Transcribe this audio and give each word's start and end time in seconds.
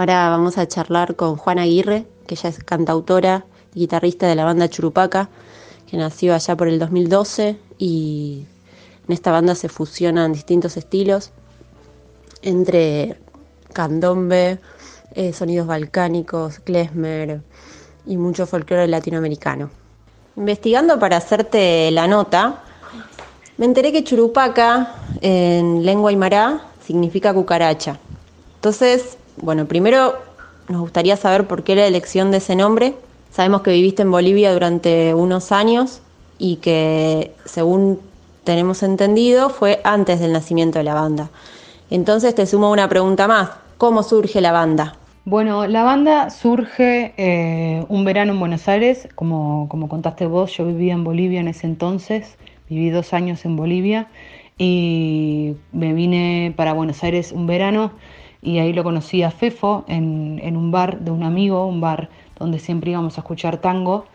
Ahora 0.00 0.30
vamos 0.30 0.56
a 0.56 0.66
charlar 0.66 1.14
con 1.14 1.36
Juana 1.36 1.60
Aguirre, 1.60 2.06
que 2.26 2.34
ella 2.34 2.48
es 2.48 2.64
cantautora 2.64 3.44
y 3.74 3.80
guitarrista 3.80 4.26
de 4.26 4.34
la 4.34 4.46
banda 4.46 4.66
Churupaca, 4.66 5.28
que 5.86 5.98
nació 5.98 6.34
allá 6.34 6.56
por 6.56 6.68
el 6.68 6.78
2012 6.78 7.58
y 7.76 8.46
en 9.06 9.12
esta 9.12 9.30
banda 9.30 9.54
se 9.54 9.68
fusionan 9.68 10.32
distintos 10.32 10.78
estilos 10.78 11.32
entre 12.40 13.18
candombe, 13.74 14.58
eh, 15.12 15.34
sonidos 15.34 15.66
balcánicos, 15.66 16.60
klezmer 16.60 17.42
y 18.06 18.16
mucho 18.16 18.46
folclore 18.46 18.88
latinoamericano. 18.88 19.68
Investigando 20.34 20.98
para 20.98 21.18
hacerte 21.18 21.90
la 21.90 22.08
nota, 22.08 22.62
me 23.58 23.66
enteré 23.66 23.92
que 23.92 24.02
Churupaca 24.02 24.94
en 25.20 25.84
lengua 25.84 26.08
aymara 26.08 26.68
significa 26.86 27.34
cucaracha. 27.34 27.98
Entonces, 28.54 29.18
bueno, 29.42 29.66
primero 29.66 30.14
nos 30.68 30.80
gustaría 30.82 31.16
saber 31.16 31.46
por 31.46 31.64
qué 31.64 31.74
la 31.74 31.86
elección 31.86 32.30
de 32.30 32.38
ese 32.38 32.56
nombre. 32.56 32.94
Sabemos 33.30 33.62
que 33.62 33.72
viviste 33.72 34.02
en 34.02 34.10
Bolivia 34.10 34.52
durante 34.52 35.14
unos 35.14 35.52
años 35.52 36.00
y 36.38 36.56
que, 36.56 37.32
según 37.44 38.00
tenemos 38.44 38.82
entendido, 38.82 39.50
fue 39.50 39.80
antes 39.84 40.20
del 40.20 40.32
nacimiento 40.32 40.78
de 40.78 40.84
la 40.84 40.94
banda. 40.94 41.30
Entonces 41.90 42.34
te 42.34 42.46
sumo 42.46 42.70
una 42.70 42.88
pregunta 42.88 43.28
más. 43.28 43.50
¿Cómo 43.78 44.02
surge 44.02 44.40
la 44.40 44.52
banda? 44.52 44.96
Bueno, 45.24 45.66
la 45.66 45.82
banda 45.82 46.30
surge 46.30 47.14
eh, 47.16 47.84
un 47.88 48.04
verano 48.04 48.32
en 48.32 48.40
Buenos 48.40 48.68
Aires, 48.68 49.08
como, 49.14 49.68
como 49.68 49.88
contaste 49.88 50.26
vos, 50.26 50.56
yo 50.56 50.66
vivía 50.66 50.94
en 50.94 51.04
Bolivia 51.04 51.40
en 51.40 51.48
ese 51.48 51.66
entonces, 51.66 52.36
viví 52.68 52.90
dos 52.90 53.12
años 53.12 53.44
en 53.44 53.56
Bolivia 53.56 54.08
y 54.56 55.56
me 55.72 55.92
vine 55.92 56.54
para 56.56 56.72
Buenos 56.72 57.02
Aires 57.04 57.32
un 57.32 57.46
verano 57.46 57.92
y 58.42 58.58
ahí 58.58 58.72
lo 58.72 58.84
conocí 58.84 59.22
a 59.22 59.30
Fefo 59.30 59.84
en, 59.88 60.40
en 60.42 60.56
un 60.56 60.70
bar 60.70 61.00
de 61.00 61.10
un 61.10 61.22
amigo, 61.22 61.66
un 61.66 61.80
bar 61.80 62.08
donde 62.38 62.58
siempre 62.58 62.90
íbamos 62.90 63.18
a 63.18 63.20
escuchar 63.20 63.58
tango. 63.58 64.06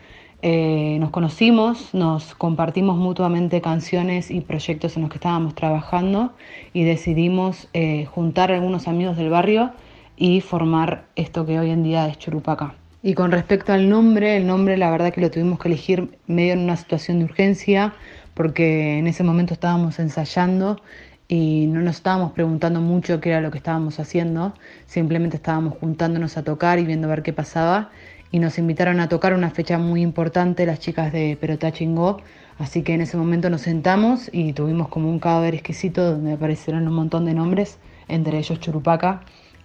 Eh, 0.42 0.98
nos 1.00 1.12
conocimos, 1.12 1.94
nos 1.94 2.36
compartimos 2.36 2.98
mutuamente 2.98 3.62
canciones 3.62 4.30
y 4.30 4.42
proyectos 4.42 4.96
en 4.96 5.04
los 5.04 5.10
que 5.10 5.18
estábamos 5.18 5.56
trabajando 5.56 6.34
y 6.74 6.84
decidimos 6.84 7.68
eh, 7.74 8.06
juntar 8.06 8.52
a 8.52 8.56
algunos 8.56 8.88
amigos 8.88 9.18
del 9.18 9.30
barrio 9.30 9.72
y 10.18 10.42
formar 10.42 11.06
esto 11.16 11.46
que 11.46 11.60
hoy 11.60 11.72
en 11.72 11.84
día 11.84 12.08
es 12.08 12.20
Churupaca. 12.20 12.76
Y 13.02 13.14
con 13.14 13.32
respecto 13.32 13.74
al 13.74 13.90
nombre, 13.90 14.38
el 14.38 14.48
nombre 14.48 14.78
la 14.78 14.90
verdad 14.90 15.14
que 15.14 15.22
lo 15.22 15.32
tuvimos 15.32 15.60
que 15.60 15.68
elegir 15.68 16.18
medio 16.28 16.54
en 16.54 16.60
una 16.60 16.76
situación 16.76 17.20
de 17.20 17.26
urgencia 17.26 17.94
porque 18.36 19.00
en 19.00 19.08
ese 19.08 19.24
momento 19.24 19.54
estábamos 19.54 19.98
ensayando 19.98 20.80
y 21.28 21.68
no 21.68 21.82
nos 21.82 21.96
estábamos 21.98 22.34
preguntando 22.34 22.82
mucho 22.82 23.20
qué 23.20 23.30
era 23.30 23.42
lo 23.42 23.52
que 23.52 23.58
estábamos 23.58 24.00
haciendo, 24.00 24.54
simplemente 24.86 25.38
estábamos 25.38 25.76
juntándonos 25.80 26.38
a 26.38 26.44
tocar 26.44 26.80
y 26.80 26.86
viendo 26.86 27.08
ver 27.08 27.24
qué 27.24 27.34
pasaba 27.34 27.90
y 28.32 28.40
nos 28.40 28.58
invitaron 28.58 29.00
a 29.00 29.10
tocar 29.10 29.34
una 29.34 29.50
fecha 29.50 29.78
muy 29.78 30.02
importante 30.02 30.66
las 30.66 30.80
chicas 30.80 31.12
de 31.12 31.38
Perotá 31.40 31.72
Chingó, 31.72 32.22
así 32.60 32.84
que 32.84 32.94
en 32.94 33.02
ese 33.02 33.18
momento 33.18 33.50
nos 33.50 33.62
sentamos 33.62 34.30
y 34.32 34.54
tuvimos 34.54 34.90
como 34.90 35.10
un 35.10 35.20
cadáver 35.20 35.56
exquisito 35.56 36.12
donde 36.12 36.34
aparecieron 36.34 36.88
un 36.88 36.94
montón 36.94 37.26
de 37.26 37.34
nombres, 37.34 37.80
entre 38.08 38.38
ellos 38.38 38.60
Churupaca, 38.60 39.22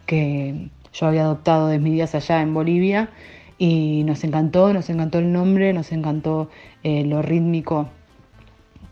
que 0.06 0.70
yo 0.92 1.06
había 1.06 1.22
adoptado 1.22 1.68
de 1.68 1.78
mis 1.78 1.92
días 1.92 2.14
allá 2.14 2.40
en 2.40 2.54
Bolivia 2.54 3.10
y 3.58 4.02
nos 4.04 4.24
encantó, 4.24 4.72
nos 4.72 4.88
encantó 4.88 5.18
el 5.18 5.32
nombre, 5.32 5.72
nos 5.74 5.92
encantó 5.92 6.48
eh, 6.82 7.04
lo 7.04 7.20
rítmico 7.20 7.88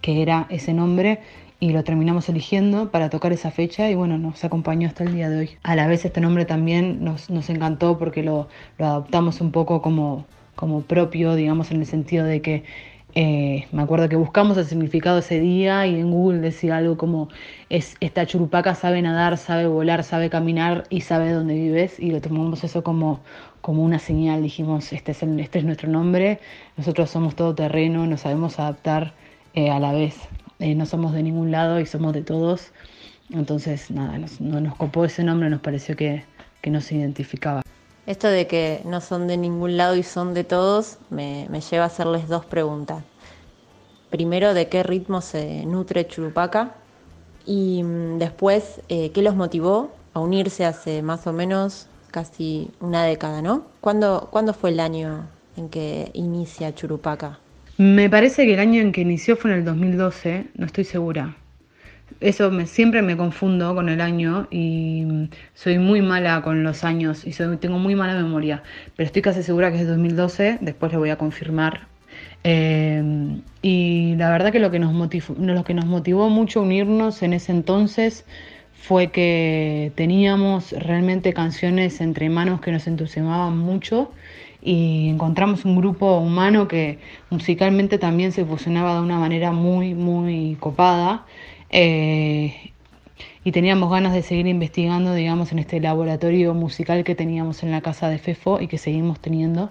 que 0.03 0.23
era 0.23 0.47
ese 0.51 0.75
nombre 0.75 1.21
y 1.61 1.71
lo 1.71 1.83
terminamos 1.83 2.29
eligiendo 2.29 2.91
para 2.91 3.11
tocar 3.11 3.33
esa 3.33 3.51
fecha 3.51 3.91
y 3.91 3.95
bueno, 3.95 4.17
nos 4.19 4.45
acompañó 4.45 4.87
hasta 4.89 5.05
el 5.05 5.15
día 5.15 5.29
de 5.29 5.39
hoy. 5.39 5.51
A 5.63 5.75
la 5.75 5.87
vez 5.87 6.05
este 6.05 6.21
nombre 6.21 6.45
también 6.45 7.03
nos, 7.05 7.31
nos 7.31 7.51
encantó 7.51 7.99
porque 7.99 8.23
lo, 8.23 8.49
lo, 8.79 8.87
adoptamos 8.87 9.41
un 9.41 9.51
poco 9.51 9.83
como, 9.83 10.25
como 10.55 10.83
propio, 10.83 11.35
digamos, 11.35 11.71
en 11.71 11.81
el 11.81 11.87
sentido 11.87 12.25
de 12.25 12.43
que 12.43 12.65
eh, 13.15 13.67
me 13.73 13.83
acuerdo 13.83 14.09
que 14.09 14.17
buscamos 14.17 14.57
el 14.59 14.67
significado 14.67 15.19
ese 15.19 15.41
día 15.41 15.87
y 15.87 15.99
en 15.99 16.11
Google 16.13 16.41
decía 16.41 16.77
algo 16.77 16.97
como 16.97 17.29
es, 17.71 17.97
esta 18.01 18.27
churupaca 18.27 18.75
sabe 18.75 19.03
nadar, 19.03 19.39
sabe 19.39 19.67
volar, 19.67 20.05
sabe 20.05 20.31
caminar 20.31 20.85
y 20.91 21.01
sabe 21.01 21.33
dónde 21.33 21.55
vives 21.55 21.99
y 21.99 22.11
lo 22.11 22.21
tomamos 22.21 22.63
eso 22.65 22.85
como, 22.85 23.21
como 23.63 23.83
una 23.83 23.99
señal, 23.99 24.43
dijimos 24.43 24.93
este 24.93 25.13
es, 25.13 25.23
el, 25.23 25.41
este 25.41 25.59
es 25.59 25.65
nuestro 25.65 25.89
nombre, 25.89 26.39
nosotros 26.77 27.11
somos 27.11 27.35
todo 27.35 27.55
terreno, 27.55 28.07
nos 28.07 28.21
sabemos 28.21 28.59
adaptar 28.61 29.15
eh, 29.55 29.71
a 29.71 29.81
la 29.81 29.93
vez. 29.93 30.15
Eh, 30.59 30.75
no 30.75 30.87
somos 30.87 31.13
de 31.13 31.23
ningún 31.23 31.51
lado 31.51 31.81
y 31.81 31.87
somos 31.87 32.13
de 32.13 32.23
todos. 32.23 32.73
Entonces, 33.31 33.91
nada, 33.91 34.19
nos, 34.19 34.41
no 34.41 34.61
nos 34.61 34.75
copó 34.77 35.05
ese 35.05 35.23
nombre, 35.23 35.51
nos 35.51 35.61
pareció 35.61 35.97
que, 35.97 36.25
que 36.63 36.71
no 36.71 36.81
se 36.81 36.97
identificaba. 36.97 37.63
Esto 38.07 38.29
de 38.29 38.47
que 38.47 38.81
no 38.85 39.01
son 39.01 39.27
de 39.27 39.37
ningún 39.37 39.77
lado 39.77 39.95
y 39.95 40.03
son 40.03 40.33
de 40.33 40.43
todos 40.43 40.99
me, 41.11 41.47
me 41.51 41.61
lleva 41.61 41.85
a 41.85 41.89
hacerles 41.89 42.27
dos 42.27 42.47
preguntas. 42.47 43.05
Primero, 44.11 44.55
¿de 44.55 44.69
qué 44.69 44.83
ritmo 44.83 45.21
se 45.21 45.67
nutre 45.67 46.07
Churupaca? 46.07 46.75
Y 47.45 47.83
mm, 47.83 48.19
después, 48.19 48.81
eh, 48.89 49.11
¿qué 49.11 49.23
los 49.23 49.37
motivó 49.37 49.91
a 50.15 50.21
unirse 50.21 50.65
hace 50.65 51.03
más 51.03 51.27
o 51.27 51.33
menos 51.33 51.87
casi 52.11 52.71
una 52.81 53.05
década, 53.05 53.43
¿no? 53.43 53.65
¿Cuándo, 53.83 54.29
¿cuándo 54.31 54.55
fue 54.55 54.71
el 54.71 54.81
año 54.81 55.27
en 55.57 55.69
que 55.69 56.11
inicia 56.15 56.75
Churupaca? 56.75 57.39
Me 57.79 58.11
parece 58.11 58.45
que 58.45 58.55
el 58.55 58.59
año 58.59 58.81
en 58.81 58.91
que 58.91 59.03
inició 59.03 59.37
fue 59.37 59.53
en 59.53 59.59
el 59.59 59.65
2012, 59.65 60.47
no 60.57 60.67
estoy 60.67 60.83
segura. 60.83 61.37
Eso 62.19 62.51
me, 62.51 62.67
siempre 62.67 63.03
me 63.03 63.17
confundo 63.17 63.73
con 63.73 63.89
el 63.89 64.01
año 64.01 64.49
y 64.51 65.29
soy 65.55 65.79
muy 65.79 66.03
mala 66.03 66.43
con 66.43 66.65
los 66.65 66.83
años 66.83 67.25
y 67.25 67.33
soy, 67.33 67.57
tengo 67.59 67.79
muy 67.79 67.95
mala 67.95 68.15
memoria, 68.21 68.65
pero 68.97 69.07
estoy 69.07 69.23
casi 69.23 69.45
segura 69.45 69.71
que 69.71 69.81
es 69.81 69.87
2012, 69.87 70.59
después 70.61 70.91
le 70.91 70.99
voy 70.99 71.11
a 71.11 71.19
confirmar. 71.19 71.87
Eh, 72.43 73.01
y 73.63 74.17
la 74.17 74.31
verdad 74.31 74.51
que 74.51 74.59
lo 74.59 74.73
que, 74.73 74.81
nos 74.81 74.93
motivó, 74.93 75.37
lo 75.39 75.63
que 75.63 75.75
nos 75.75 75.87
motivó 75.87 76.29
mucho 76.31 76.63
unirnos 76.63 77.23
en 77.23 77.33
ese 77.33 77.53
entonces 77.53 78.25
fue 78.73 79.13
que 79.13 79.93
teníamos 79.95 80.73
realmente 80.73 81.33
canciones 81.33 82.01
entre 82.01 82.29
manos 82.29 82.61
que 82.61 82.73
nos 82.73 82.89
entusiasmaban 82.89 83.57
mucho 83.57 84.11
y 84.61 85.09
encontramos 85.09 85.65
un 85.65 85.77
grupo 85.77 86.19
humano 86.19 86.69
que 86.69 86.99
musicalmente 87.31 87.99
también 87.99 88.33
se 88.33 88.45
fusionaba 88.45 88.95
de 88.95 89.01
una 89.01 89.19
manera 89.19 89.53
muy, 89.53 89.95
muy 89.95 90.57
copada. 90.61 91.27
Eh, 91.71 92.73
y 93.45 93.53
teníamos 93.53 93.91
ganas 93.91 94.13
de 94.13 94.23
seguir 94.23 94.47
investigando, 94.47 95.15
digamos, 95.15 95.53
en 95.53 95.59
este 95.59 95.81
laboratorio 95.81 96.55
musical 96.55 97.05
que 97.05 97.15
teníamos 97.15 97.63
en 97.63 97.71
la 97.71 97.81
casa 97.81 98.09
de 98.09 98.19
Fefo 98.19 98.61
y 98.61 98.69
que 98.69 98.79
seguimos 98.79 99.21
teniendo. 99.21 99.71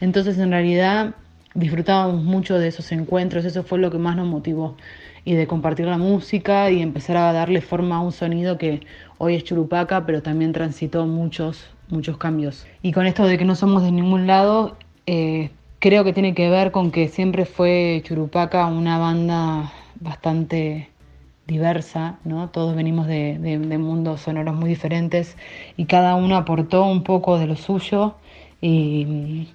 Entonces, 0.00 0.38
en 0.38 0.50
realidad, 0.50 1.14
disfrutábamos 1.54 2.22
mucho 2.22 2.58
de 2.58 2.68
esos 2.68 2.92
encuentros, 2.92 3.44
eso 3.44 3.64
fue 3.64 3.78
lo 3.78 3.90
que 3.90 3.98
más 3.98 4.16
nos 4.16 4.26
motivó, 4.26 4.76
y 5.24 5.34
de 5.34 5.46
compartir 5.46 5.86
la 5.86 5.98
música 5.98 6.70
y 6.70 6.82
empezar 6.82 7.16
a 7.16 7.32
darle 7.32 7.60
forma 7.60 7.96
a 7.96 8.00
un 8.00 8.12
sonido 8.12 8.58
que 8.58 8.80
hoy 9.18 9.34
es 9.34 9.44
churupaca, 9.44 10.06
pero 10.06 10.22
también 10.22 10.52
transitó 10.52 11.06
muchos, 11.06 11.66
muchos 11.88 12.16
cambios. 12.16 12.66
Y 12.82 12.92
con 12.92 13.06
esto 13.06 13.24
de 13.24 13.38
que 13.38 13.44
no 13.44 13.54
somos 13.54 13.82
de 13.82 13.92
ningún 13.92 14.26
lado, 14.26 14.76
eh, 15.06 15.50
creo 15.78 16.04
que 16.04 16.12
tiene 16.12 16.34
que 16.34 16.50
ver 16.50 16.72
con 16.72 16.90
que 16.90 17.08
siempre 17.08 17.44
fue 17.44 18.02
Churupaca 18.04 18.66
una 18.66 18.98
banda 18.98 19.72
bastante 20.00 20.88
diversa, 21.46 22.18
¿no? 22.24 22.48
Todos 22.48 22.74
venimos 22.74 23.06
de, 23.06 23.38
de, 23.38 23.78
mundos 23.78 24.22
sonoros 24.22 24.54
muy 24.56 24.68
diferentes 24.68 25.36
y 25.76 25.84
cada 25.84 26.16
uno 26.16 26.36
aportó 26.36 26.84
un 26.84 27.04
poco 27.04 27.38
de 27.38 27.46
lo 27.46 27.54
suyo 27.56 28.16
y 28.60 29.48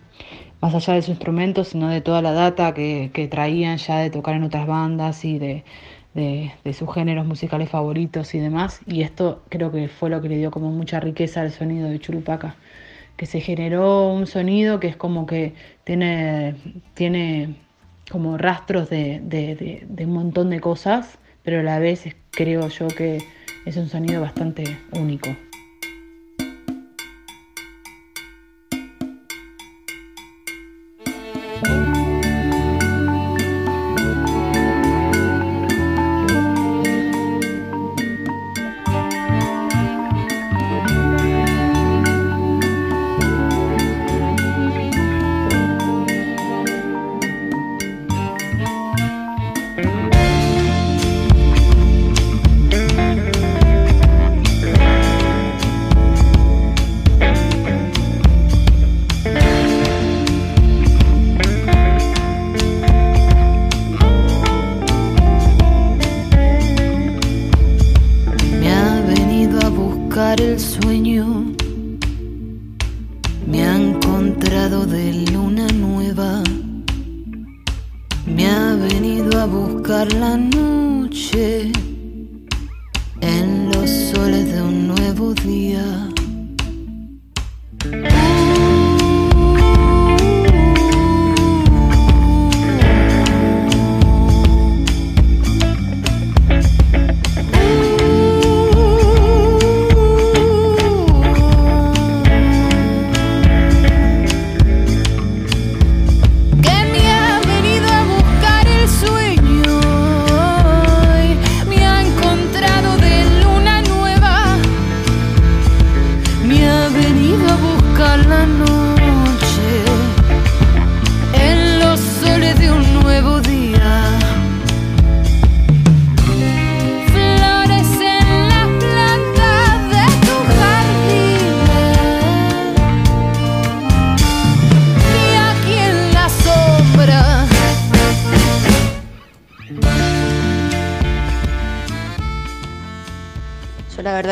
más 0.62 0.74
allá 0.74 0.94
de 0.94 1.02
su 1.02 1.12
instrumento, 1.12 1.64
sino 1.64 1.90
de 1.90 2.02
toda 2.02 2.22
la 2.22 2.32
data 2.32 2.74
que, 2.74 3.12
que 3.14 3.28
traían 3.28 3.78
ya 3.78 3.98
de 3.98 4.10
tocar 4.10 4.36
en 4.36 4.44
otras 4.44 4.68
bandas 4.68 5.26
y 5.26 5.38
de, 5.38 5.66
de, 6.14 6.52
sus 6.74 6.94
géneros 6.94 7.26
musicales 7.26 7.70
favoritos 7.70 8.34
y 8.36 8.40
demás. 8.40 8.82
Y 8.86 9.02
esto 9.02 9.44
creo 9.50 9.72
que 9.72 9.88
fue 9.88 10.10
lo 10.10 10.22
que 10.22 10.30
le 10.30 10.38
dio 10.38 10.52
como 10.52 10.72
mucha 10.72 11.00
riqueza 11.00 11.42
al 11.42 11.52
sonido 11.52 11.90
de 11.90 12.00
Churupaca, 12.00 12.56
que 13.18 13.26
se 13.26 13.42
generó 13.42 14.12
un 14.14 14.28
sonido 14.28 14.80
que 14.80 14.88
es 14.88 14.96
como 14.96 15.26
que 15.26 15.54
tiene, 15.84 16.56
tiene 16.94 17.56
como 18.10 18.38
rastros 18.38 18.90
de, 18.90 19.22
de, 19.24 19.86
de 19.88 20.06
un 20.06 20.14
montón 20.14 20.50
de 20.50 20.60
cosas, 20.60 21.18
pero 21.44 21.60
a 21.60 21.64
la 21.64 21.80
vez 21.80 22.06
creo 22.32 22.68
yo 22.68 22.88
que 22.88 23.20
es 23.66 23.78
un 23.78 23.90
sonido 23.90 24.22
bastante 24.22 24.64
único. 25.00 25.30
A 79.42 79.46
buscar 79.46 80.14
la 80.14 80.38
noche 80.38 81.72
en 83.22 83.72
los 83.72 83.90
soles 83.90 84.54
de 84.54 84.62
un 84.62 84.90
nuevo 84.90 85.34
día. 85.34 86.11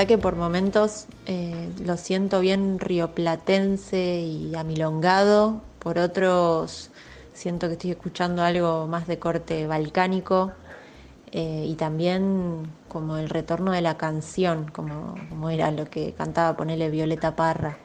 Que 0.05 0.17
por 0.17 0.35
momentos 0.35 1.05
eh, 1.25 1.69
lo 1.83 1.97
siento 1.97 2.39
bien 2.39 2.79
rioplatense 2.79 4.21
y 4.21 4.55
amilongado, 4.55 5.61
por 5.79 5.97
otros 5.97 6.89
siento 7.33 7.67
que 7.67 7.73
estoy 7.73 7.91
escuchando 7.91 8.43
algo 8.43 8.87
más 8.87 9.07
de 9.07 9.19
corte 9.19 9.67
balcánico 9.67 10.51
eh, 11.31 11.65
y 11.67 11.75
también 11.75 12.71
como 12.87 13.17
el 13.17 13.29
retorno 13.29 13.71
de 13.71 13.81
la 13.81 13.97
canción, 13.97 14.69
como, 14.71 15.49
era 15.49 15.71
lo 15.71 15.89
que 15.89 16.13
cantaba 16.13 16.57
ponerle 16.57 16.89
Violeta 16.89 17.35
Parra. 17.35 17.77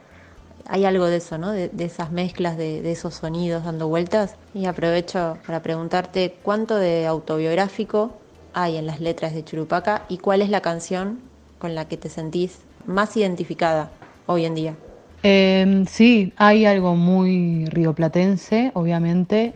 Hay 0.66 0.86
algo 0.86 1.06
de 1.06 1.16
eso, 1.16 1.36
¿no? 1.36 1.52
De, 1.52 1.70
esas 1.78 2.10
mezclas, 2.10 2.56
de 2.56 2.90
esos 2.90 3.14
sonidos 3.14 3.64
dando 3.64 3.86
vueltas. 3.88 4.36
Y 4.54 4.64
aprovecho 4.64 5.36
para 5.46 5.62
preguntarte 5.62 6.38
cuánto 6.42 6.76
de 6.76 7.06
autobiográfico 7.06 8.12
hay 8.54 8.78
en 8.78 8.86
las 8.86 9.00
letras 9.00 9.34
de 9.34 9.44
Churupaca 9.44 10.06
y 10.08 10.18
cuál 10.18 10.40
es 10.40 10.48
la 10.48 10.62
canción 10.62 11.33
con 11.64 11.74
la 11.74 11.86
que 11.86 11.96
te 11.96 12.10
sentís 12.10 12.58
más 12.86 13.16
identificada 13.16 13.88
hoy 14.26 14.44
en 14.44 14.54
día? 14.54 14.74
Em, 15.22 15.86
sí, 15.86 16.30
hay 16.36 16.66
algo 16.66 16.94
muy 16.94 17.64
rioplatense, 17.70 18.70
obviamente, 18.74 19.54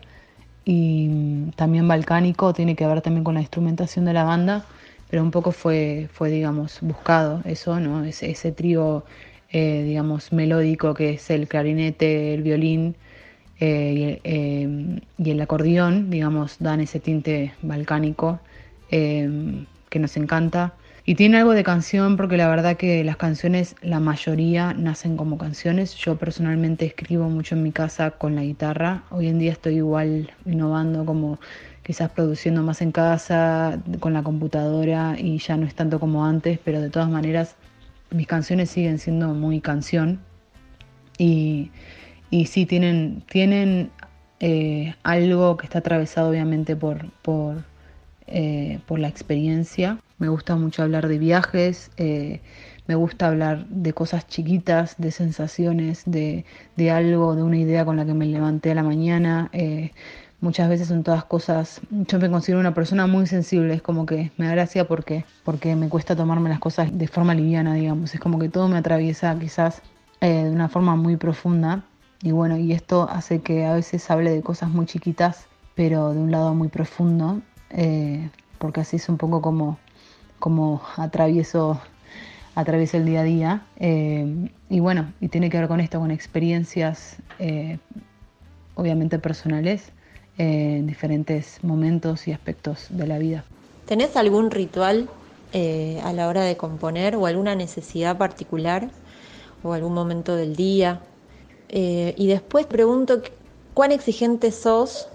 y 0.64 1.50
también 1.56 1.86
balcánico, 1.86 2.54
tiene 2.54 2.74
que 2.76 2.86
ver 2.86 3.02
también 3.02 3.24
con 3.24 3.34
la 3.34 3.42
instrumentación 3.42 4.06
de 4.06 4.14
la 4.14 4.24
banda, 4.24 4.64
pero 5.10 5.22
un 5.22 5.30
poco 5.30 5.52
fue, 5.52 6.08
fue 6.10 6.30
digamos, 6.30 6.78
buscado 6.80 7.42
eso, 7.44 7.78
¿no? 7.78 8.02
Ese, 8.02 8.30
ese 8.30 8.52
trío, 8.52 9.04
eh, 9.52 9.82
digamos, 9.82 10.32
melódico 10.32 10.94
que 10.94 11.10
es 11.10 11.28
el 11.28 11.46
clarinete, 11.46 12.32
el 12.32 12.42
violín 12.42 12.96
eh, 13.60 14.18
em, 14.24 15.00
y, 15.18 15.30
el 15.30 15.42
acordeón, 15.42 16.08
digamos, 16.08 16.56
dan 16.58 16.80
ese 16.80 17.00
tinte 17.00 17.52
balcánico 17.60 18.40
em, 18.90 19.66
que 19.90 19.98
nos 19.98 20.16
encanta. 20.16 20.77
Y 21.08 21.14
tiene 21.14 21.38
algo 21.38 21.54
de 21.54 21.64
canción 21.64 22.18
porque 22.18 22.36
la 22.36 22.48
verdad 22.48 22.76
que 22.76 23.02
las 23.02 23.16
canciones, 23.16 23.76
la 23.80 23.98
mayoría 23.98 24.74
nacen 24.74 25.16
como 25.16 25.38
canciones. 25.38 25.94
Yo 25.94 26.18
personalmente 26.18 26.84
escribo 26.84 27.30
mucho 27.30 27.54
en 27.54 27.62
mi 27.62 27.72
casa 27.72 28.10
con 28.10 28.34
la 28.34 28.42
guitarra. 28.42 29.04
Hoy 29.08 29.28
en 29.28 29.38
día 29.38 29.52
estoy 29.52 29.76
igual 29.76 30.30
innovando 30.44 31.06
como 31.06 31.40
quizás 31.82 32.10
produciendo 32.10 32.62
más 32.62 32.82
en 32.82 32.92
casa, 32.92 33.80
con 34.00 34.12
la 34.12 34.22
computadora 34.22 35.16
y 35.18 35.38
ya 35.38 35.56
no 35.56 35.64
es 35.64 35.74
tanto 35.74 35.98
como 35.98 36.26
antes, 36.26 36.58
pero 36.62 36.78
de 36.82 36.90
todas 36.90 37.08
maneras 37.08 37.56
mis 38.10 38.26
canciones 38.26 38.68
siguen 38.68 38.98
siendo 38.98 39.28
muy 39.28 39.62
canción. 39.62 40.20
Y, 41.16 41.70
y 42.28 42.44
sí 42.44 42.66
tienen, 42.66 43.22
tienen 43.30 43.90
eh, 44.40 44.94
algo 45.04 45.56
que 45.56 45.64
está 45.64 45.78
atravesado 45.78 46.28
obviamente 46.28 46.76
por, 46.76 47.10
por, 47.22 47.64
eh, 48.30 48.80
por 48.86 48.98
la 48.98 49.08
experiencia. 49.08 49.98
Me 50.18 50.28
gusta 50.28 50.56
mucho 50.56 50.82
hablar 50.82 51.08
de 51.08 51.18
viajes, 51.18 51.90
eh, 51.96 52.40
me 52.86 52.94
gusta 52.94 53.28
hablar 53.28 53.66
de 53.68 53.92
cosas 53.92 54.26
chiquitas, 54.26 54.96
de 54.98 55.10
sensaciones, 55.10 56.02
de, 56.06 56.44
de, 56.76 56.90
algo, 56.90 57.36
de 57.36 57.42
una 57.42 57.58
idea 57.58 57.84
con 57.84 57.96
la 57.96 58.04
que 58.04 58.14
me 58.14 58.26
levanté 58.26 58.72
a 58.72 58.74
la 58.74 58.82
mañana. 58.82 59.48
Eh, 59.52 59.92
muchas 60.40 60.68
veces 60.68 60.88
son 60.88 61.02
todas 61.04 61.24
cosas, 61.24 61.80
yo 61.90 62.18
me 62.18 62.30
considero 62.30 62.60
una 62.60 62.74
persona 62.74 63.06
muy 63.06 63.26
sensible, 63.26 63.74
es 63.74 63.82
como 63.82 64.06
que 64.06 64.30
me 64.36 64.46
da 64.46 64.66
porque, 64.86 65.24
porque 65.44 65.74
me 65.76 65.88
cuesta 65.88 66.16
tomarme 66.16 66.48
las 66.48 66.60
cosas 66.60 66.96
de 66.96 67.08
forma 67.08 67.34
liviana, 67.34 67.74
digamos, 67.74 68.14
es 68.14 68.20
como 68.20 68.38
que 68.38 68.48
todo 68.48 68.68
me 68.68 68.78
atraviesa 68.78 69.36
quizás 69.38 69.82
de 70.20 70.50
una 70.50 70.68
forma 70.68 70.96
muy 70.96 71.16
profunda. 71.16 71.84
Y 72.22 72.32
bueno, 72.32 72.56
y 72.56 72.72
esto 72.72 73.08
hace 73.10 73.40
que 73.40 73.64
a 73.64 73.74
veces 73.74 74.10
hable 74.10 74.30
de 74.30 74.42
cosas 74.42 74.70
muy 74.70 74.86
chiquitas, 74.86 75.46
pero 75.76 76.12
de 76.12 76.18
un 76.18 76.32
lado 76.32 76.54
muy 76.54 76.66
profundo, 76.66 77.40
porque 78.58 78.80
así 78.80 78.96
es 78.96 79.08
un 79.08 79.18
poco 79.18 79.42
como 79.42 79.78
como 80.38 80.80
atravieso, 80.96 81.80
atravieso 82.54 82.96
el 82.96 83.06
día 83.06 83.20
a 83.20 83.24
día. 83.24 83.66
Eh, 83.78 84.50
y 84.68 84.80
bueno, 84.80 85.12
y 85.20 85.28
tiene 85.28 85.50
que 85.50 85.58
ver 85.58 85.68
con 85.68 85.80
esto, 85.80 85.98
con 85.98 86.10
experiencias 86.10 87.16
eh, 87.38 87.78
obviamente 88.74 89.18
personales 89.18 89.90
eh, 90.38 90.76
en 90.78 90.86
diferentes 90.86 91.62
momentos 91.62 92.28
y 92.28 92.32
aspectos 92.32 92.86
de 92.90 93.06
la 93.06 93.18
vida. 93.18 93.44
¿Tenés 93.86 94.16
algún 94.16 94.50
ritual 94.50 95.08
a 96.04 96.12
la 96.12 96.28
hora 96.28 96.42
de 96.42 96.58
componer 96.58 97.16
o 97.16 97.24
alguna 97.24 97.54
necesidad 97.54 98.18
particular 98.18 98.90
o 99.62 99.72
algún 99.72 99.94
momento 99.94 100.36
del 100.36 100.56
día? 100.56 101.00
y 101.70 102.26
después 102.28 102.64
pregunto, 102.64 103.20
¿cuán 103.74 103.92
exigente 103.92 104.52
sos 104.52 105.06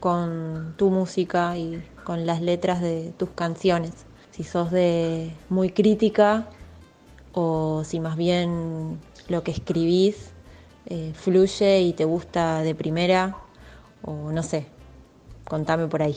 con 0.00 0.74
tu 0.76 0.90
música 0.90 1.56
y 1.56 1.82
con 2.04 2.26
las 2.26 2.40
letras 2.40 2.80
de 2.80 3.12
tus 3.16 3.30
canciones? 3.30 4.06
si 4.36 4.44
sos 4.44 4.70
de 4.70 5.32
muy 5.48 5.70
crítica 5.70 6.46
o 7.32 7.84
si 7.84 8.00
más 8.00 8.18
bien 8.18 9.00
lo 9.28 9.42
que 9.42 9.50
escribís 9.50 10.32
eh, 10.84 11.12
fluye 11.14 11.80
y 11.80 11.94
te 11.94 12.04
gusta 12.04 12.60
de 12.60 12.74
primera 12.74 13.34
o 14.02 14.30
no 14.32 14.42
sé, 14.42 14.66
contame 15.48 15.86
por 15.86 16.02
ahí. 16.02 16.16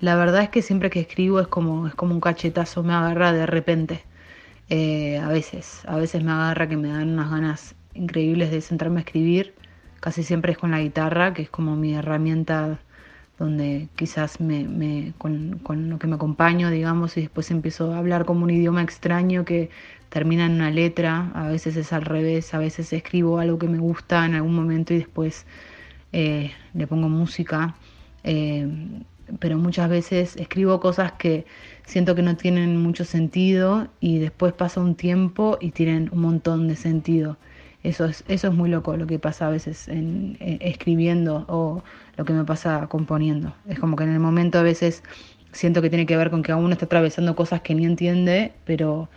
La 0.00 0.16
verdad 0.16 0.42
es 0.42 0.48
que 0.48 0.60
siempre 0.60 0.90
que 0.90 0.98
escribo 0.98 1.38
es 1.38 1.46
como, 1.46 1.86
es 1.86 1.94
como 1.94 2.14
un 2.14 2.20
cachetazo, 2.20 2.82
me 2.82 2.94
agarra 2.94 3.32
de 3.32 3.46
repente. 3.46 4.02
Eh, 4.68 5.18
a 5.18 5.28
veces, 5.28 5.82
a 5.86 5.96
veces 5.96 6.24
me 6.24 6.32
agarra 6.32 6.68
que 6.68 6.76
me 6.76 6.88
dan 6.88 7.10
unas 7.10 7.30
ganas 7.30 7.74
increíbles 7.94 8.50
de 8.50 8.60
centrarme 8.60 8.98
a 8.98 9.04
escribir. 9.04 9.54
Casi 10.00 10.24
siempre 10.24 10.50
es 10.50 10.58
con 10.58 10.72
la 10.72 10.80
guitarra, 10.80 11.32
que 11.32 11.42
es 11.42 11.50
como 11.50 11.76
mi 11.76 11.94
herramienta 11.94 12.80
donde 13.38 13.88
quizás 13.96 14.40
me, 14.40 15.12
con, 15.18 15.60
lo 15.90 15.98
que 15.98 16.06
me 16.06 16.14
acompaño, 16.14 16.70
digamos, 16.70 17.16
y 17.16 17.22
después 17.22 17.50
empiezo 17.50 17.92
a 17.92 17.98
hablar 17.98 18.24
como 18.24 18.44
un 18.44 18.50
idioma 18.50 18.82
extraño 18.82 19.44
que 19.44 19.70
termina 20.08 20.46
en 20.46 20.52
una 20.52 20.70
letra, 20.70 21.32
a 21.34 21.48
veces 21.48 21.76
es 21.76 21.92
al 21.92 22.02
revés, 22.02 22.52
a 22.54 22.58
veces 22.58 22.92
escribo 22.92 23.38
algo 23.38 23.58
que 23.58 23.68
me 23.68 23.78
gusta 23.78 24.26
en 24.26 24.34
algún 24.34 24.54
momento 24.54 24.92
y 24.94 24.98
después 24.98 25.46
eh, 26.12 26.52
le 26.74 26.86
pongo 26.86 27.08
música, 27.08 27.74
eh, 28.22 28.68
pero 29.38 29.56
muchas 29.56 29.88
veces 29.88 30.36
escribo 30.36 30.78
cosas 30.80 31.12
que 31.12 31.46
siento 31.86 32.14
que 32.14 32.22
no 32.22 32.36
tienen 32.36 32.76
mucho 32.76 33.04
sentido 33.04 33.88
y 34.00 34.18
después 34.18 34.52
pasa 34.52 34.80
un 34.80 34.94
tiempo 34.94 35.56
y 35.60 35.70
tienen 35.70 36.10
un 36.12 36.20
montón 36.20 36.68
de 36.68 36.76
sentido. 36.76 37.38
Eso 37.82 38.04
es, 38.04 38.24
eso 38.28 38.48
es 38.48 38.54
muy 38.54 38.70
loco 38.70 38.96
lo 38.96 39.06
que 39.06 39.18
pasa 39.18 39.48
a 39.48 39.50
veces 39.50 39.88
en, 39.88 40.36
escribiendo 40.40 41.44
o 41.48 41.82
lo 42.16 42.24
que 42.24 42.32
me 42.32 42.44
pasa 42.44 42.86
componiendo. 42.88 43.54
Es 43.66 43.78
como 43.78 43.96
que 43.96 44.04
en 44.04 44.10
el 44.10 44.20
momento 44.20 44.58
a 44.58 44.62
veces 44.62 45.02
siento 45.52 45.82
que 45.82 45.90
tiene 45.90 46.06
que 46.06 46.16
ver 46.16 46.30
con 46.30 46.42
que 46.42 46.54
uno 46.54 46.72
está 46.72 46.86
atravesando 46.86 47.36
cosas 47.36 47.60
que 47.60 47.74
ni 47.74 47.84
entiende, 47.84 48.52
pero, 48.64 49.08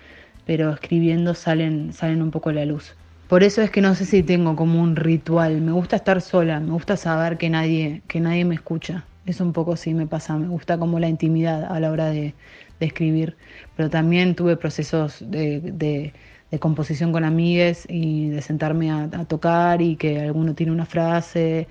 pero 0.46 0.72
escribiendo 0.72 1.34
salen, 1.34 1.94
salen 1.94 2.22
un 2.22 2.32
poco 2.32 2.50
a 2.50 2.54
la 2.54 2.66
luz. 2.66 2.96
Por 3.28 3.44
eso 3.44 3.62
es 3.62 3.72
que 3.72 3.82
no 3.82 3.96
sé 3.96 4.06
si 4.06 4.22
tengo 4.22 4.56
como 4.56 4.82
un 4.82 4.96
ritual. 4.96 5.60
Me 5.62 5.72
gusta 5.72 5.96
estar 5.96 6.22
sola, 6.22 6.60
me 6.60 6.72
gusta 6.72 6.96
saber 6.96 7.38
que 7.38 7.50
nadie, 7.50 8.04
que 8.08 8.20
nadie 8.20 8.46
me 8.46 8.56
escucha. 8.56 9.06
Eso 9.26 9.44
un 9.44 9.54
poco 9.54 9.76
sí 9.76 9.96
me 9.96 10.06
pasa. 10.06 10.38
Me 10.38 10.48
gusta 10.48 10.78
como 10.78 11.00
la 11.00 11.10
intimidad 11.10 11.66
a 11.66 11.80
la 11.80 11.92
hora 11.92 12.06
de, 12.08 12.36
escribir. 12.80 13.36
Pero 13.76 13.90
también 13.90 14.36
tuve 14.36 14.58
procesos 14.58 15.18
de 15.22 16.14
de 16.52 16.60
composición 16.60 17.12
con 17.12 17.24
amigues 17.24 17.86
y 17.90 18.30
de 18.30 18.42
sentarme 18.42 18.92
a, 18.92 19.10
tocar 19.28 19.82
y 19.82 19.96
que 19.96 20.20
alguno 20.22 20.54
tiene 20.54 20.72
una 20.72 20.86
frase, 20.86 21.68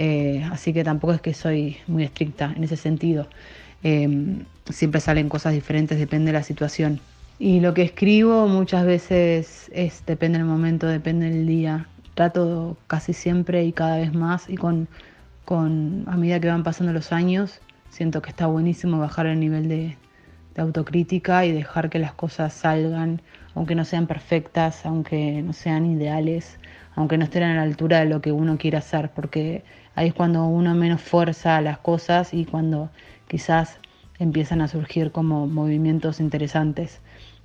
eh, 0.00 0.44
así 0.52 0.72
que 0.72 0.84
tampoco 0.84 1.12
es 1.12 1.20
que 1.20 1.34
soy 1.34 1.76
muy 1.88 2.04
estricta 2.04 2.54
en 2.56 2.62
ese 2.62 2.76
sentido. 2.76 3.26
Em, 3.82 4.44
siempre 4.70 5.00
salen 5.00 5.28
cosas 5.28 5.54
diferentes, 5.54 5.98
depende 5.98 6.26
de 6.30 6.38
la 6.38 6.44
situación. 6.44 7.00
Y 7.40 7.58
lo 7.58 7.74
que 7.74 7.82
escribo 7.82 8.46
muchas 8.46 8.86
veces 8.86 9.68
es, 9.74 10.04
depende 10.06 10.38
del 10.38 10.46
momento, 10.46 10.86
depende 10.86 11.28
del 11.30 11.48
día. 11.48 11.88
Trato 12.14 12.76
casi 12.86 13.12
siempre 13.12 13.64
y 13.64 13.72
cada 13.72 13.96
vez 13.96 14.14
más 14.14 14.48
y 14.48 14.56
con, 14.56 14.86
con 15.44 16.04
a 16.06 16.16
medida 16.16 16.38
que 16.38 16.46
van 16.46 16.62
pasando 16.62 16.92
los 16.92 17.10
años, 17.10 17.60
siento 17.90 18.22
que 18.22 18.30
está 18.30 18.46
buenísimo 18.46 19.00
bajar 19.00 19.26
el 19.26 19.40
nivel 19.40 19.68
de, 19.68 19.96
de 20.54 20.62
autocrítica 20.62 21.44
y 21.44 21.50
dejar 21.50 21.90
que 21.90 21.98
las 21.98 22.12
cosas 22.12 22.52
salgan, 22.52 23.20
aunque 23.56 23.74
no 23.74 23.84
sean 23.84 24.06
perfectas, 24.06 24.86
aunque 24.86 25.42
no 25.42 25.52
sean 25.52 25.86
ideales, 25.86 26.57
aunque 26.98 27.16
no 27.16 27.24
estén 27.24 27.44
a 27.44 27.54
la 27.54 27.62
altura 27.62 28.00
de 28.00 28.06
lo 28.06 28.20
que 28.20 28.32
uno 28.32 28.58
quiere 28.58 28.76
hacer, 28.76 29.10
porque 29.14 29.62
ahí 29.94 30.08
es 30.08 30.14
cuando 30.14 30.46
uno 30.46 30.74
menos 30.74 31.00
fuerza 31.00 31.60
las 31.60 31.78
cosas 31.78 32.34
y 32.34 32.44
cuando 32.44 32.90
quizás 33.28 33.78
empiezan 34.18 34.60
a 34.62 34.66
surgir 34.66 35.12
como 35.12 35.46
movimientos 35.46 36.18
interesantes. 36.18 37.00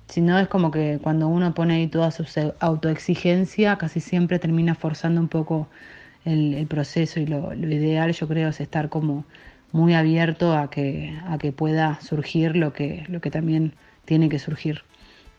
Si 0.08 0.20
no, 0.20 0.40
es 0.40 0.48
como 0.48 0.72
que 0.72 0.98
cuando 1.00 1.28
uno 1.28 1.54
pone 1.54 1.74
ahí 1.74 1.86
toda 1.86 2.10
su 2.10 2.24
autoexigencia, 2.58 3.78
casi 3.78 4.00
siempre 4.00 4.40
termina 4.40 4.74
forzando 4.74 5.20
un 5.20 5.28
poco 5.28 5.68
el, 6.24 6.66
proceso 6.66 7.20
y 7.20 7.26
lo, 7.26 7.54
ideal 7.54 8.12
yo 8.12 8.26
creo 8.26 8.48
es 8.48 8.60
estar 8.60 8.88
como 8.88 9.24
muy 9.70 9.94
abierto 9.94 10.56
a 10.56 10.68
que, 10.68 11.16
a 11.28 11.38
que 11.38 11.52
pueda 11.52 12.00
surgir 12.00 12.56
lo 12.56 12.72
que, 12.72 13.04
lo 13.06 13.20
que 13.20 13.30
también 13.30 13.74
tiene 14.04 14.28
que 14.28 14.40
surgir. 14.40 14.82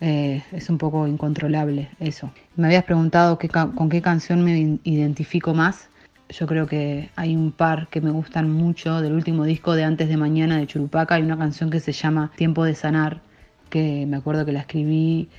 Eh, 0.01 0.43
es 0.51 0.69
un 0.69 0.77
poco 0.77 1.07
incontrolable 1.07 1.89
eso. 1.99 2.31
Me 2.55 2.67
habías 2.67 2.83
preguntado 2.83 3.39
con 3.75 3.89
qué 3.89 4.01
canción 4.01 4.43
me 4.43 4.79
identifico 4.83 5.53
más 5.53 5.89
yo 6.29 6.47
creo 6.47 6.67
que 6.67 7.09
hay 7.15 7.35
un 7.35 7.51
par 7.51 7.87
que 7.89 8.01
me 8.01 8.11
gustan 8.11 8.49
mucho 8.49 9.01
del 9.01 9.13
último 9.13 9.43
disco 9.43 9.73
de 9.75 9.83
Antes 9.83 10.09
de 10.09 10.17
Mañana 10.17 10.57
de 10.57 10.67
Churupaca. 10.67 11.15
Hay 11.15 11.23
una 11.23 11.37
canción 11.37 11.69
que 11.69 11.79
se 11.79 11.91
llama 11.91 12.31
Tiempo 12.35 12.63
de 12.63 12.73
Sanar, 12.73 13.21
que 13.69 14.05
me 14.07 14.17
acuerdo 14.17 14.45
que 14.45 14.51
la 14.51 14.61
escribí, 14.61 15.29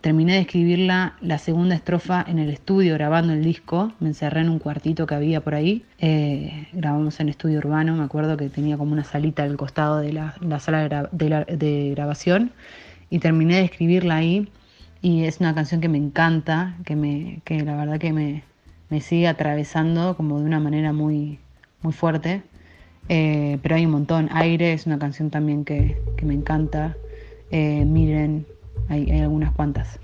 terminé 0.00 0.34
de 0.34 0.40
escribirla 0.40 1.16
la 1.20 1.38
segunda 1.38 1.74
estrofa 1.74 2.24
en 2.28 2.38
el 2.38 2.50
estudio 2.50 2.94
grabando 2.94 3.32
el 3.32 3.42
disco. 3.42 3.92
Me 3.98 4.08
encerré 4.08 4.42
en 4.42 4.50
un 4.50 4.60
cuartito 4.60 5.06
que 5.06 5.16
había 5.16 5.40
por 5.40 5.56
ahí. 5.56 5.84
Eh, 5.98 6.68
grabamos 6.72 7.18
en 7.18 7.28
estudio 7.28 7.58
urbano, 7.58 7.96
me 7.96 8.04
acuerdo 8.04 8.36
que 8.36 8.48
tenía 8.48 8.78
como 8.78 8.92
una 8.92 9.04
salita 9.04 9.42
al 9.42 9.56
costado 9.56 9.98
de 9.98 10.12
la, 10.12 10.60
sala 10.60 11.08
de, 11.10 11.90
grabación. 11.90 12.52
Y 13.10 13.18
terminé 13.18 13.56
de 13.56 13.64
escribirla 13.64 14.16
ahí. 14.16 14.48
Y 15.02 15.24
es 15.24 15.40
una 15.40 15.54
canción 15.54 15.80
que 15.80 15.88
me 15.88 15.98
encanta, 15.98 16.76
que, 16.84 16.96
me, 16.96 17.40
que 17.44 17.62
la 17.62 17.76
verdad 17.76 17.98
que 17.98 18.12
me, 18.12 18.42
me 18.88 19.00
sigue 19.00 19.28
atravesando 19.28 20.16
como 20.16 20.38
de 20.38 20.46
una 20.46 20.60
manera 20.60 20.92
muy, 20.92 21.38
muy 21.82 21.92
fuerte. 21.92 22.42
Eh, 23.08 23.58
pero 23.62 23.76
hay 23.76 23.86
un 23.86 23.92
montón. 23.92 24.28
Aire 24.32 24.72
es 24.72 24.86
una 24.86 24.98
canción 24.98 25.30
también 25.30 25.64
que, 25.64 26.00
me 26.22 26.34
encanta. 26.34 26.96
Eh, 27.50 27.84
miren, 27.84 28.46
hay 28.88 29.10
algunas 29.20 29.52
cuantas. 29.52 30.00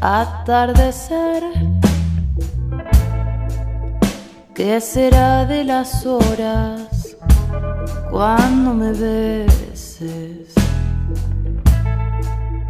Atardecer. 0.00 1.42
¿Qué 4.54 4.80
será 4.80 5.44
de 5.46 5.64
las 5.64 6.06
horas 6.06 7.16
cuando 8.10 8.74
me 8.74 8.92
beses? 8.92 10.54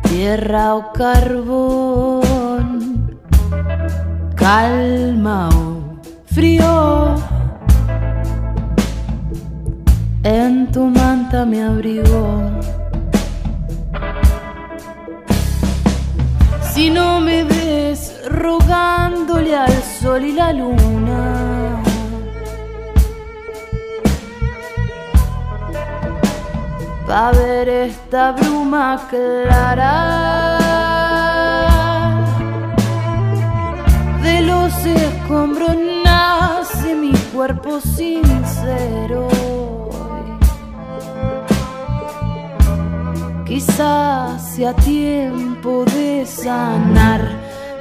Tierra 0.03 0.75
o 0.75 0.93
carbón, 0.93 2.71
calma 4.37 5.49
o 5.49 6.01
frío. 6.27 7.30
En 10.23 10.71
tu 10.71 10.85
manta 10.85 11.47
me 11.47 11.63
abrigo 11.63 12.51
Si 16.75 16.91
no 16.91 17.21
me 17.21 17.43
ves 17.45 18.21
rogándole 18.29 19.57
al 19.57 19.73
sol 20.01 20.25
y 20.25 20.33
la 20.33 20.53
luna. 20.53 21.83
Va 27.09 27.33
ver 27.33 27.69
esta 27.69 28.33
bruma 28.33 29.01
clara 29.11 30.61
de 34.23 34.41
los 34.43 34.73
escombros 34.87 35.77
nace 36.05 36.95
mi 36.95 37.13
cuerpo 37.33 37.81
sincero. 37.81 39.40
Quizás 43.61 44.55
sea 44.55 44.73
tiempo 44.73 45.85
de 45.85 46.25
sanar, 46.25 47.21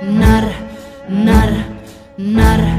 nar, 0.03 0.43
nar, 1.07 1.53
nar. 2.17 2.78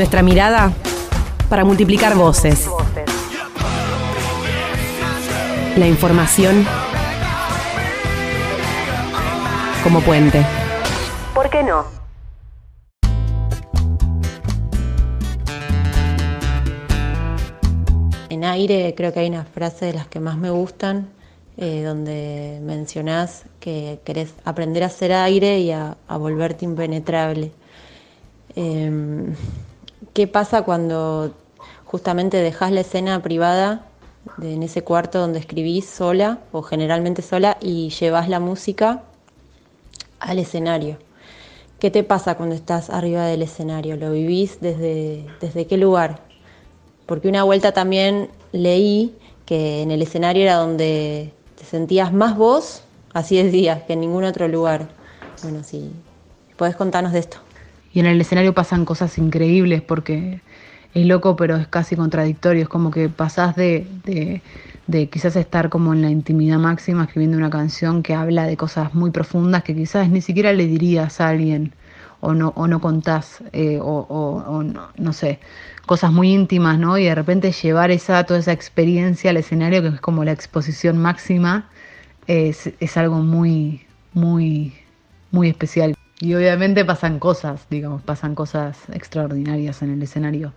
Nuestra 0.00 0.22
mirada 0.22 0.72
para 1.50 1.62
multiplicar 1.62 2.16
voces. 2.16 2.66
La 5.76 5.86
información 5.86 6.66
como 9.84 10.00
puente. 10.00 10.42
¿Por 11.34 11.50
qué 11.50 11.62
no? 11.62 11.84
En 18.30 18.44
aire 18.44 18.94
creo 18.96 19.12
que 19.12 19.20
hay 19.20 19.28
una 19.28 19.44
frase 19.44 19.84
de 19.84 19.92
las 19.92 20.06
que 20.06 20.18
más 20.18 20.38
me 20.38 20.48
gustan, 20.48 21.10
eh, 21.58 21.82
donde 21.84 22.58
mencionás 22.62 23.44
que 23.60 24.00
querés 24.06 24.32
aprender 24.46 24.82
a 24.82 24.86
hacer 24.86 25.12
aire 25.12 25.58
y 25.58 25.72
a, 25.72 25.98
volverte 26.08 26.64
impenetrable. 26.64 27.52
Em, 28.56 29.34
¿Qué 30.12 30.26
pasa 30.26 30.62
cuando 30.62 31.32
justamente 31.84 32.38
dejas 32.38 32.72
la 32.72 32.80
escena 32.80 33.22
privada 33.22 33.86
en 34.42 34.64
ese 34.64 34.82
cuarto 34.82 35.20
donde 35.20 35.38
escribís 35.38 35.88
sola 35.88 36.40
o 36.50 36.62
generalmente 36.62 37.22
sola 37.22 37.58
y 37.60 37.90
llevas 37.90 38.28
la 38.28 38.40
música 38.40 39.04
al 40.18 40.40
escenario? 40.40 40.98
¿Qué 41.78 41.92
te 41.92 42.02
pasa 42.02 42.36
cuando 42.36 42.56
estás 42.56 42.90
arriba 42.90 43.24
del 43.26 43.42
escenario? 43.42 43.96
¿Lo 43.96 44.10
vivís 44.10 44.60
desde, 44.60 45.24
desde 45.40 45.68
qué 45.68 45.76
lugar? 45.76 46.18
Porque 47.06 47.28
una 47.28 47.44
vuelta 47.44 47.70
también 47.70 48.30
leí 48.50 49.16
que 49.46 49.82
en 49.82 49.92
el 49.92 50.02
escenario 50.02 50.42
era 50.42 50.56
donde 50.56 51.32
te 51.56 51.64
sentías 51.64 52.12
más 52.12 52.36
vos, 52.36 52.82
así 53.12 53.40
decías, 53.40 53.84
que 53.84 53.92
en 53.92 54.00
ningún 54.00 54.24
otro 54.24 54.48
lugar. 54.48 54.88
Bueno, 55.44 55.62
si 55.62 55.92
puedes 56.56 56.74
contarnos 56.74 57.12
de 57.12 57.20
esto 57.20 57.38
y 57.92 58.00
en 58.00 58.06
el 58.06 58.20
escenario 58.20 58.54
pasan 58.54 58.84
cosas 58.84 59.18
increíbles 59.18 59.82
porque 59.82 60.40
es 60.94 61.06
loco, 61.06 61.36
pero 61.36 61.56
es 61.56 61.68
casi 61.68 61.96
contradictorio. 61.96 62.62
Es 62.62 62.68
como 62.68 62.90
que 62.90 63.08
pasás 63.08 63.56
de, 63.56 63.86
de, 64.04 64.42
de, 64.86 65.08
quizás 65.08 65.36
estar 65.36 65.68
como 65.68 65.92
en 65.92 66.02
la 66.02 66.10
intimidad 66.10 66.58
máxima 66.58 67.04
escribiendo 67.04 67.36
una 67.38 67.50
canción 67.50 68.02
que 68.02 68.14
habla 68.14 68.44
de 68.46 68.56
cosas 68.56 68.94
muy 68.94 69.10
profundas 69.10 69.62
que 69.64 69.74
quizás 69.74 70.08
ni 70.10 70.20
siquiera 70.20 70.52
le 70.52 70.66
dirías 70.66 71.20
a 71.20 71.28
alguien 71.28 71.72
o 72.20 72.34
no, 72.34 72.52
o 72.56 72.66
no 72.66 72.80
contás, 72.80 73.42
eh, 73.52 73.78
o, 73.80 74.06
o, 74.08 74.62
no, 74.62 74.88
no, 74.96 75.12
sé, 75.12 75.40
cosas 75.86 76.12
muy 76.12 76.32
íntimas, 76.32 76.78
¿no? 76.78 76.98
Y 76.98 77.04
de 77.04 77.14
repente 77.14 77.50
llevar 77.52 77.90
esa, 77.90 78.24
toda 78.24 78.40
esa 78.40 78.52
experiencia 78.52 79.30
al 79.30 79.38
escenario, 79.38 79.82
que 79.82 79.88
es 79.88 80.00
como 80.00 80.24
la 80.24 80.32
exposición 80.32 80.98
máxima, 80.98 81.68
es, 82.26 82.72
es 82.78 82.96
algo 82.96 83.16
muy, 83.16 83.86
muy, 84.12 84.74
muy 85.30 85.48
especial. 85.48 85.94
Y 86.20 86.34
obviamente 86.34 86.84
pasan 86.84 87.18
cosas, 87.18 87.66
digamos, 87.70 88.02
pasan 88.02 88.34
cosas 88.34 88.76
extraordinarias 88.92 89.80
en 89.80 89.90
el 89.90 90.02
escenario, 90.02 90.52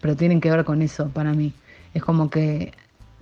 pero 0.00 0.14
tienen 0.14 0.42
que 0.42 0.50
ver 0.50 0.64
con 0.66 0.82
eso 0.82 1.08
para 1.08 1.32
mí. 1.32 1.54
Es 1.94 2.02
como 2.02 2.28
que 2.28 2.72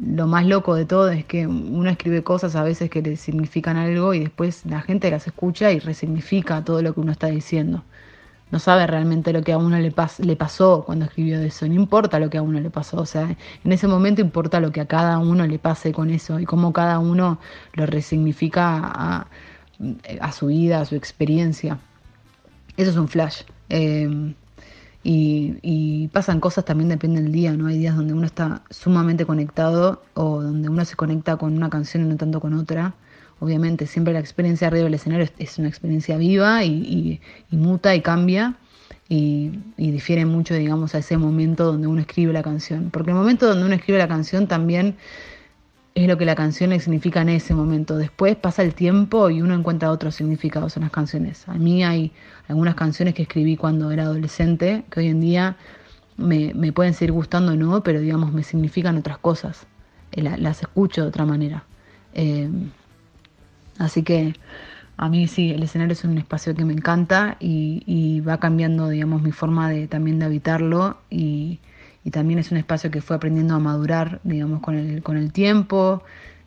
lo 0.01 0.27
más 0.27 0.45
loco 0.45 0.75
de 0.75 0.87
todo 0.87 1.09
es 1.11 1.25
que 1.25 1.47
uno 1.47 1.89
escribe 1.89 2.25
cosas 2.25 2.57
a 2.57 2.65
veces 2.65 2.91
que 2.91 3.01
le 3.01 3.17
significan 3.17 3.77
algo 3.77 4.13
y 4.13 4.21
después 4.21 4.67
la 4.67 4.81
gente 4.81 5.09
las 5.11 5.27
escucha 5.29 5.71
y 5.71 5.79
resignifica 5.79 6.65
todo 6.65 6.83
lo 6.83 6.95
que 6.95 7.01
uno 7.01 7.13
está 7.13 7.29
diciendo. 7.29 7.85
No 8.51 8.59
sabe 8.59 8.87
realmente 8.87 9.33
lo 9.33 9.43
que 9.43 9.53
a 9.53 9.59
uno 9.59 9.79
le, 9.79 9.95
le 10.19 10.37
pasó 10.37 10.85
cuando 10.85 11.05
escribió 11.07 11.41
eso, 11.41 11.67
no 11.69 11.75
importa 11.75 12.19
lo 12.19 12.29
que 12.31 12.39
a 12.39 12.43
uno 12.43 12.61
le 12.61 12.71
pasó, 12.71 13.01
o 13.01 13.07
sea, 13.07 13.37
en 13.65 13.73
ese 13.73 13.87
momento 13.89 14.21
importa 14.21 14.61
lo 14.61 14.73
que 14.73 14.81
a 14.81 14.87
cada 14.87 15.19
uno 15.19 15.47
le 15.47 15.59
pase 15.59 15.93
con 15.93 16.11
eso 16.11 16.41
y 16.41 16.45
cómo 16.45 16.73
cada 16.73 16.99
uno 16.99 17.39
lo 17.75 17.87
resignifica 17.87 18.81
a, 18.85 19.27
a 20.21 20.33
su 20.33 20.47
vida, 20.47 20.81
a 20.81 20.85
su 20.85 20.95
experiencia. 20.95 21.79
Eso 22.77 22.91
es 22.91 22.97
un 22.97 23.09
flash. 23.09 23.43
Eh, 23.69 24.35
y, 25.07 26.09
pasan 26.09 26.41
cosas 26.41 26.65
también, 26.65 26.89
depende 26.89 27.23
del 27.23 27.31
día, 27.31 27.53
¿no? 27.53 27.67
Hay 27.67 27.79
días 27.79 27.95
donde 27.95 28.15
uno 28.15 28.25
está 28.25 28.63
sumamente 28.71 29.27
conectado 29.27 30.03
o 30.15 30.41
donde 30.43 30.69
uno 30.71 30.85
se 30.85 30.97
conecta 30.97 31.37
con 31.37 31.55
una 31.55 31.69
canción 31.69 32.05
y 32.05 32.09
no 32.09 32.17
tanto 32.17 32.41
con 32.41 32.55
otra. 32.55 32.95
Obviamente, 33.41 33.87
siempre 33.87 34.15
la 34.15 34.21
experiencia 34.21 34.69
arriba 34.69 34.85
del 34.85 34.95
escenario 34.95 35.29
es, 35.39 35.59
una 35.59 35.69
experiencia 35.69 36.17
viva 36.17 36.65
y, 36.65 37.21
muta 37.51 37.95
y 37.95 38.01
cambia 38.01 38.55
y, 39.09 39.59
y, 39.77 39.91
difiere 39.91 40.25
mucho, 40.25 40.55
digamos, 40.55 40.95
a 40.95 40.99
ese 40.99 41.19
momento 41.19 41.65
donde 41.65 41.87
uno 41.87 42.01
escribe 42.01 42.33
la 42.33 42.43
canción. 42.43 42.91
Porque 42.91 43.11
el 43.11 43.17
momento 43.17 43.47
donde 43.47 43.67
uno 43.67 43.75
escribe 43.75 43.99
la 43.99 44.09
canción 44.09 44.47
también 44.47 44.97
es 45.95 46.09
lo 46.09 46.19
que 46.19 46.25
la 46.25 46.35
canción 46.35 46.71
le 46.71 46.81
significa 46.81 47.23
en 47.23 47.29
ese 47.29 47.55
momento. 47.55 47.97
Después 47.97 48.35
pasa 48.37 48.63
el 48.63 48.75
tiempo 48.75 49.31
y 49.31 49.43
uno 49.43 49.55
encuentra 49.55 49.91
otros 49.91 50.17
significados 50.17 50.77
en 50.77 50.83
las 50.83 50.91
canciones. 50.91 51.49
A 51.49 51.55
mí 51.55 51.85
hay 51.85 52.13
algunas 52.49 52.75
canciones 52.75 53.15
que 53.15 53.23
escribí 53.23 53.57
cuando 53.57 53.93
era 53.93 54.05
adolescente, 54.05 54.85
que 54.91 55.01
hoy 55.01 55.09
en 55.09 55.21
día 55.21 55.57
me, 56.17 56.53
pueden 56.73 56.95
seguir 56.95 57.13
gustando 57.13 57.53
o 57.53 57.57
no, 57.57 57.83
pero 57.85 58.01
digamos 58.01 58.33
me 58.33 58.43
significan 58.43 58.97
otras 58.97 59.19
cosas. 59.19 59.67
Eh, 60.11 60.23
las 60.23 60.63
escucho 60.63 61.03
de 61.03 61.09
otra 61.09 61.25
manera. 61.27 61.65
Eh, 62.13 62.49
así 63.79 64.03
que 64.03 64.35
a 64.97 65.09
mí 65.09 65.29
sí, 65.29 65.53
el 65.53 65.63
escenario 65.63 65.93
es 65.93 66.05
un 66.05 66.19
espacio 66.19 66.57
que 66.57 66.65
me 66.65 66.73
encanta 66.73 67.37
y, 67.39 67.85
y 67.87 68.21
va 68.21 68.39
cambiando, 68.39 68.89
digamos, 68.89 69.23
mi 69.23 69.33
forma 69.33 69.71
de 69.71 69.87
también 69.87 70.19
de 70.19 70.25
habitarlo 70.27 70.99
y 71.09 71.61
y 72.05 72.11
también 72.11 72.39
es 72.39 72.51
un 72.51 72.59
espacio 72.59 72.91
que 72.91 73.01
fue 73.01 73.17
aprendiendo 73.17 73.55
a 73.55 73.59
madurar, 73.59 74.21
digamos, 74.25 74.61
con 74.61 74.77
el, 74.77 75.03
con 75.03 75.17
el 75.17 75.33
tiempo 75.33 76.03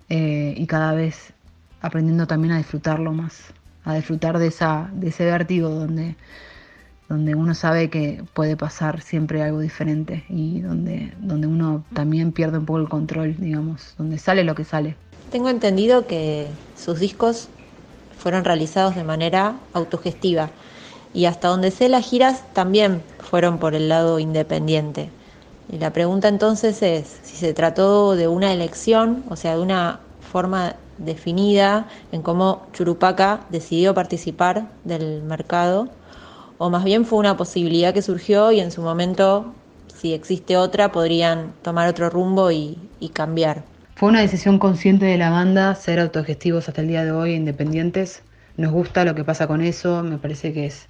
eh, 0.09 0.53
y 0.55 0.67
cada 0.67 0.93
vez 0.93 1.33
aprendiendo 1.81 2.27
también 2.27 2.53
a 2.53 2.57
disfrutarlo 2.57 3.11
más, 3.11 3.45
a 3.83 3.95
disfrutar 3.95 4.37
de, 4.37 4.47
esa, 4.47 4.89
de 4.93 5.09
ese 5.09 5.25
vértigo 5.25 5.69
donde, 5.69 6.15
donde 7.09 7.33
uno 7.33 7.55
sabe 7.55 7.89
que 7.89 8.23
puede 8.33 8.55
pasar 8.55 9.01
siempre 9.01 9.41
algo 9.41 9.59
diferente 9.59 10.23
y 10.29 10.61
donde, 10.61 11.11
donde 11.19 11.47
uno 11.47 11.83
también 11.93 12.31
pierde 12.31 12.59
un 12.59 12.65
poco 12.65 12.79
el 12.79 12.89
control, 12.89 13.35
digamos, 13.37 13.95
donde 13.97 14.19
sale 14.19 14.43
lo 14.43 14.53
que 14.53 14.63
sale. 14.63 14.95
Tengo 15.31 15.49
entendido 15.49 16.05
que 16.05 16.47
sus 16.77 16.99
discos 16.99 17.49
fueron 18.17 18.45
realizados 18.45 18.95
de 18.95 19.03
manera 19.03 19.55
autogestiva 19.73 20.49
y 21.13 21.25
hasta 21.25 21.47
donde 21.47 21.71
sé 21.71 21.89
las 21.89 22.05
giras 22.05 22.43
también 22.53 23.01
fueron 23.19 23.57
por 23.57 23.73
el 23.73 23.89
lado 23.89 24.19
independiente. 24.19 25.09
Y 25.69 25.79
la 25.79 25.91
pregunta 25.91 26.27
entonces 26.29 26.81
es 26.81 27.19
si 27.23 27.35
se 27.35 27.53
trató 27.53 28.15
de 28.15 28.27
una 28.27 28.53
elección, 28.53 29.23
o 29.29 29.35
sea, 29.35 29.55
de 29.55 29.61
una 29.61 29.99
forma 30.31 30.75
definida 30.97 31.87
en 32.11 32.21
cómo 32.21 32.67
Churupaca 32.73 33.41
decidió 33.49 33.93
participar 33.93 34.67
del 34.83 35.21
mercado, 35.23 35.89
o 36.57 36.69
más 36.69 36.83
bien 36.83 37.05
fue 37.05 37.19
una 37.19 37.37
posibilidad 37.37 37.93
que 37.93 38.01
surgió 38.01 38.51
y 38.51 38.59
en 38.59 38.71
su 38.71 38.81
momento, 38.81 39.53
si 39.93 40.13
existe 40.13 40.57
otra, 40.57 40.91
podrían 40.91 41.53
tomar 41.61 41.87
otro 41.87 42.09
rumbo 42.09 42.51
y, 42.51 42.77
cambiar. 43.13 43.63
Fue 43.95 44.09
una 44.09 44.21
decisión 44.21 44.59
consciente 44.59 45.05
de 45.05 45.17
la 45.17 45.29
banda 45.29 45.73
ser 45.75 45.99
autogestivos 45.99 46.67
hasta 46.67 46.81
el 46.81 46.87
día 46.87 47.03
de 47.03 47.11
hoy, 47.11 47.33
independientes. 47.33 48.21
Nos 48.57 48.71
gusta 48.71 49.05
lo 49.05 49.15
que 49.15 49.23
pasa 49.23 49.47
con 49.47 49.61
eso, 49.61 50.03
me 50.03 50.17
parece 50.17 50.53
que 50.53 50.65
es 50.65 50.87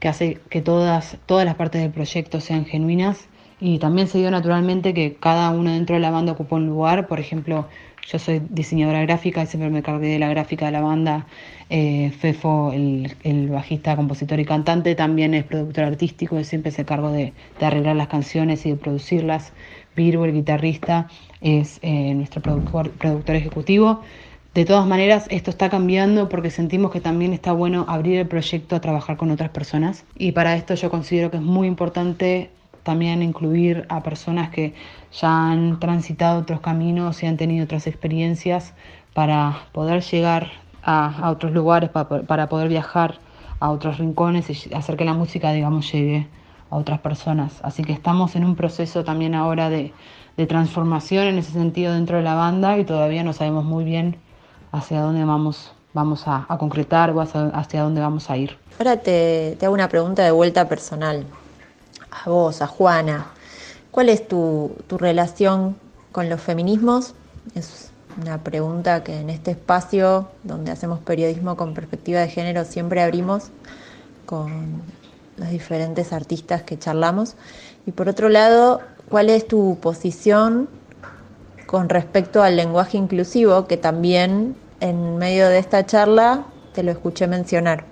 que 0.00 0.08
hace 0.08 0.38
que 0.50 0.60
todas, 0.60 1.16
todas 1.24 1.46
las 1.46 1.54
partes 1.54 1.80
del 1.80 1.90
proyecto 1.90 2.40
sean 2.40 2.66
genuinas 2.66 3.26
y 3.60 3.78
también 3.78 4.06
se 4.08 4.18
dio 4.18 4.30
naturalmente 4.30 4.92
que 4.92 5.14
cada 5.14 5.50
uno 5.50 5.70
dentro 5.72 5.94
de 5.94 6.00
la 6.00 6.10
banda 6.10 6.32
ocupó 6.32 6.56
un 6.56 6.66
lugar. 6.66 7.06
Por 7.06 7.20
ejemplo, 7.20 7.66
yo 8.06 8.18
soy 8.18 8.42
diseñadora 8.50 9.00
gráfica 9.02 9.42
y 9.42 9.46
siempre 9.46 9.70
me 9.70 9.82
cargué 9.82 10.08
de 10.08 10.18
la 10.18 10.28
gráfica 10.28 10.66
de 10.66 10.72
la 10.72 10.80
banda. 10.80 11.26
Eh, 11.70 12.12
Fefo, 12.18 12.72
el, 12.72 13.48
bajista, 13.50 13.96
compositor 13.96 14.38
y 14.40 14.44
cantante, 14.44 14.94
también 14.94 15.34
es 15.34 15.44
productor 15.44 15.84
artístico 15.84 16.38
y 16.38 16.44
siempre 16.44 16.70
se 16.70 16.84
cargo 16.84 17.10
de, 17.10 17.32
arreglar 17.60 17.96
las 17.96 18.08
canciones 18.08 18.66
y 18.66 18.70
de 18.70 18.76
producirlas. 18.76 19.52
Virgo, 19.96 20.26
el 20.26 20.34
guitarrista, 20.34 21.08
es 21.40 21.78
eh, 21.82 22.12
nuestro 22.14 22.42
productor, 22.42 22.90
productor 22.90 23.36
ejecutivo. 23.36 24.02
De 24.54 24.64
todas 24.64 24.86
maneras, 24.86 25.26
esto 25.30 25.50
está 25.50 25.70
cambiando 25.70 26.28
porque 26.28 26.50
sentimos 26.50 26.90
que 26.90 27.00
también 27.00 27.32
está 27.32 27.52
bueno 27.52 27.86
abrir 27.88 28.18
el 28.18 28.26
proyecto 28.26 28.76
a 28.76 28.80
trabajar 28.80 29.16
con 29.16 29.30
otras 29.30 29.50
personas. 29.50 30.04
Y 30.16 30.32
para 30.32 30.56
esto 30.56 30.74
yo 30.74 30.90
considero 30.90 31.30
que 31.30 31.38
es 31.38 31.42
muy 31.42 31.66
importante 31.66 32.50
también 32.86 33.20
incluir 33.20 33.84
a 33.88 34.04
personas 34.04 34.48
que 34.50 34.72
ya 35.20 35.50
han 35.50 35.80
transitado 35.80 36.40
otros 36.40 36.60
caminos 36.60 37.20
y 37.22 37.26
han 37.26 37.36
tenido 37.36 37.64
otras 37.64 37.88
experiencias 37.88 38.74
para 39.12 39.58
poder 39.72 40.02
llegar 40.02 40.52
a, 40.84 41.30
otros 41.30 41.52
lugares, 41.52 41.90
para, 41.90 42.48
poder 42.48 42.68
viajar 42.68 43.18
a 43.58 43.70
otros 43.70 43.98
rincones 43.98 44.48
y 44.50 44.72
hacer 44.72 44.96
que 44.96 45.04
la 45.04 45.14
música, 45.14 45.50
digamos, 45.50 45.92
llegue 45.92 46.28
a 46.70 46.76
otras 46.76 47.00
personas. 47.00 47.58
Así 47.64 47.82
que 47.82 47.92
estamos 47.92 48.36
en 48.36 48.44
un 48.44 48.54
proceso 48.54 49.02
también 49.02 49.34
ahora 49.34 49.68
de, 49.68 49.92
transformación 50.46 51.24
en 51.24 51.38
ese 51.38 51.52
sentido 51.52 51.92
dentro 51.94 52.18
de 52.18 52.22
la 52.22 52.34
banda 52.34 52.78
y 52.78 52.84
todavía 52.84 53.24
no 53.24 53.32
sabemos 53.32 53.64
muy 53.64 53.84
bien 53.84 54.16
hacia 54.70 55.00
dónde 55.00 55.24
vamos, 55.24 55.72
vamos 55.92 56.24
a, 56.26 56.46
concretar 56.58 57.10
o 57.10 57.20
hacia, 57.20 57.82
dónde 57.82 58.00
vamos 58.00 58.30
a 58.30 58.36
ir. 58.36 58.56
Ahora 58.78 58.98
te, 58.98 59.56
te 59.58 59.66
hago 59.66 59.74
una 59.74 59.88
pregunta 59.88 60.22
de 60.22 60.30
vuelta 60.30 60.68
personal 60.68 61.24
a 62.24 62.30
vos, 62.30 62.62
a 62.62 62.66
Juana. 62.66 63.26
¿Cuál 63.90 64.08
es 64.08 64.28
tu, 64.28 64.76
relación 64.90 65.76
con 66.12 66.28
los 66.28 66.40
feminismos? 66.40 67.14
Es 67.54 67.90
una 68.20 68.38
pregunta 68.42 69.02
que 69.02 69.20
en 69.20 69.30
este 69.30 69.52
espacio 69.52 70.28
donde 70.42 70.70
hacemos 70.70 71.00
periodismo 71.00 71.56
con 71.56 71.74
perspectiva 71.74 72.20
de 72.20 72.28
género 72.28 72.64
siempre 72.64 73.02
abrimos 73.02 73.50
con 74.26 74.82
los 75.36 75.48
diferentes 75.50 76.12
artistas 76.12 76.62
que 76.62 76.78
charlamos. 76.78 77.36
Y 77.86 77.92
por 77.92 78.08
otro 78.08 78.28
lado, 78.28 78.80
¿cuál 79.08 79.30
es 79.30 79.46
tu 79.46 79.78
posición 79.80 80.68
con 81.66 81.88
respecto 81.88 82.42
al 82.42 82.56
lenguaje 82.56 82.96
inclusivo 82.98 83.66
que 83.66 83.76
también 83.76 84.56
en 84.80 85.16
medio 85.16 85.48
de 85.48 85.58
esta 85.58 85.86
charla 85.86 86.46
te 86.74 86.82
lo 86.82 86.90
escuché 86.90 87.26
mencionar? 87.26 87.84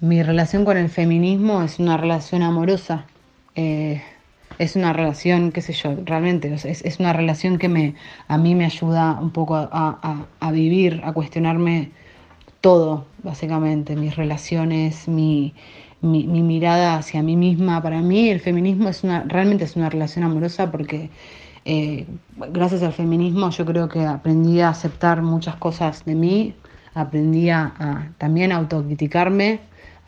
Mi 0.00 0.22
relación 0.22 0.64
con 0.64 0.78
el 0.78 0.88
feminismo 0.88 1.62
es 1.62 1.78
una 1.78 1.98
relación 1.98 2.42
amorosa. 2.42 3.04
Eh, 3.54 4.02
es 4.60 4.76
una 4.76 4.92
relación, 4.92 5.52
qué 5.52 5.62
sé 5.62 5.72
yo, 5.72 5.96
realmente, 6.04 6.52
es, 6.52 7.00
una 7.00 7.14
relación 7.14 7.56
que 7.56 7.70
me, 7.70 7.94
a 8.28 8.36
mí 8.36 8.54
me 8.54 8.66
ayuda 8.66 9.18
un 9.18 9.30
poco 9.30 9.56
a, 9.56 10.50
vivir, 10.52 11.00
a 11.02 11.14
cuestionarme 11.14 11.92
todo, 12.60 13.06
básicamente, 13.22 13.96
mis 13.96 14.16
relaciones, 14.16 15.08
mi, 15.08 15.54
mirada 16.02 16.96
hacia 16.96 17.22
mí 17.22 17.36
misma. 17.36 17.82
Para 17.82 18.02
mí 18.02 18.28
el 18.28 18.40
feminismo 18.40 18.90
es 18.90 19.02
una, 19.02 19.22
realmente 19.22 19.64
es 19.64 19.76
una 19.76 19.88
relación 19.88 20.26
amorosa 20.26 20.70
porque 20.70 21.08
eh, 21.64 22.06
gracias 22.52 22.82
al 22.82 22.92
feminismo 22.92 23.48
yo 23.48 23.64
creo 23.64 23.88
que 23.88 24.04
aprendí 24.04 24.60
a 24.60 24.68
aceptar 24.68 25.22
muchas 25.22 25.56
cosas 25.56 26.04
de 26.04 26.14
mí, 26.14 26.54
aprendí 26.92 27.48
a, 27.48 28.12
también 28.18 28.52
a 28.52 28.56
autocriticarme, 28.56 29.60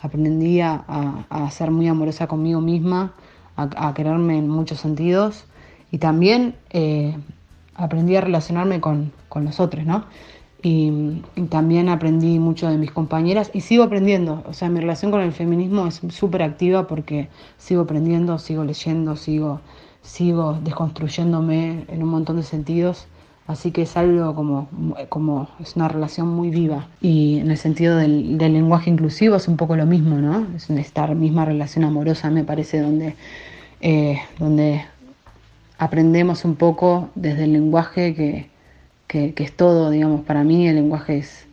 aprendí 0.03 0.61
a, 0.61 0.85
a 1.31 1.51
ser 1.51 1.71
muy 1.71 1.89
amorosa 1.89 2.27
conmigo 2.27 2.61
misma 2.61 3.15
a, 3.57 3.95
quererme 3.95 4.39
en 4.39 4.49
muchos 4.49 4.81
sentidos 4.81 5.45
y 5.91 5.99
también 5.99 6.55
eh, 6.71 7.17
aprendí 7.75 8.17
a 8.17 8.21
relacionarme 8.21 8.81
con, 8.81 9.13
con 9.29 9.45
los 9.45 9.61
otros, 9.61 9.85
¿no? 9.85 10.05
Y, 10.63 11.23
también 11.51 11.89
aprendí 11.89 12.39
mucho 12.39 12.69
de 12.69 12.79
mis 12.79 12.93
compañeras 12.93 13.51
y 13.53 13.61
sigo 13.63 13.83
aprendiendo. 13.83 14.45
O 14.47 14.53
sea, 14.53 14.69
mi 14.69 14.81
relación 14.81 15.11
con 15.11 15.21
el 15.21 15.33
feminismo 15.33 15.87
es 15.87 16.01
súper 16.11 16.43
activa 16.43 16.87
porque 16.87 17.29
sigo 17.59 17.83
aprendiendo, 17.83 18.39
sigo 18.39 18.65
leyendo, 18.65 19.17
sigo, 19.17 19.61
sigo 20.03 20.59
desconstruyéndome 20.63 21.85
en 21.89 22.03
un 22.03 22.09
montón 22.09 22.37
de 22.37 22.45
sentidos. 22.45 23.07
Así 23.47 23.73
que 23.73 23.83
es 23.83 23.97
algo 23.97 24.35
como, 24.35 24.69
como 25.09 25.49
es 25.61 25.75
una 25.75 25.89
relación 25.89 26.29
muy 26.29 26.51
viva. 26.51 26.87
Y 27.01 27.39
en 27.39 27.51
el 27.51 27.59
sentido 27.59 27.97
del, 27.97 28.39
lenguaje 28.39 28.91
inclusivo 28.91 29.37
es 29.37 29.49
un 29.49 29.57
poco 29.57 29.77
lo 29.77 29.85
mismo, 29.85 30.17
¿no? 30.17 30.47
Es 30.55 30.71
esta 30.71 31.07
misma 31.09 31.45
relación 31.45 31.85
amorosa, 31.85 32.31
me 32.31 32.45
parece, 32.45 32.81
donde, 32.81 33.17
eh, 33.81 34.19
donde 34.39 34.85
aprendemos 35.79 36.45
un 36.45 36.55
poco 36.55 37.11
desde 37.17 37.45
el 37.45 37.53
lenguaje 37.55 38.15
que, 38.15 38.49
que, 39.09 39.35
es 39.37 39.53
todo, 39.53 39.91
digamos, 39.91 40.23
para 40.23 40.45
mí 40.45 40.69
el 40.69 40.77
lenguaje 40.77 41.19
es, 41.19 41.47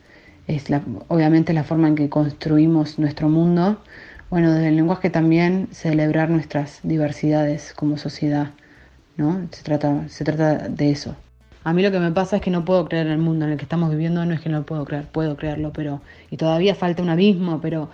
es 0.48 0.70
la, 0.70 0.82
obviamente 1.08 1.54
la 1.54 1.64
forma 1.64 1.88
en 1.88 1.96
que 1.96 2.10
construimos 2.10 3.00
nuestro 3.00 3.30
mundo. 3.30 3.82
Bueno, 4.30 4.54
desde 4.54 4.68
el 4.70 4.76
lenguaje 4.76 5.10
también 5.10 5.68
celebrar 5.72 6.30
nuestras 6.30 6.80
diversidades 6.84 7.74
como 7.74 7.98
sociedad, 7.98 8.52
¿no? 9.18 9.48
Se 9.52 9.64
trata, 9.64 10.08
se 10.08 10.24
trata 10.24 10.70
de 10.70 10.92
eso. 10.92 11.16
A 11.70 11.74
mí 11.74 11.84
lo 11.84 11.92
que 11.92 12.00
me 12.00 12.12
pasa 12.12 12.38
es 12.38 12.42
que 12.42 12.50
no 12.50 12.66
puedo 12.66 12.86
creer 12.86 13.06
en 13.06 13.12
el 13.12 13.20
mundo 13.20 13.46
en 13.46 13.52
el 13.52 13.58
que 13.58 13.64
estamos 13.64 13.92
viviendo, 13.92 14.26
no 14.26 14.34
es 14.34 14.42
que 14.42 14.50
no 14.50 14.58
lo 14.58 14.66
puedo 14.66 14.86
creer, 14.86 15.06
puedo 15.06 15.38
creerlo, 15.38 15.72
pero 15.72 16.02
y 16.32 16.38
todavía 16.38 16.74
falta 16.74 17.04
un 17.04 17.10
abismo, 17.10 17.62
pero 17.62 17.92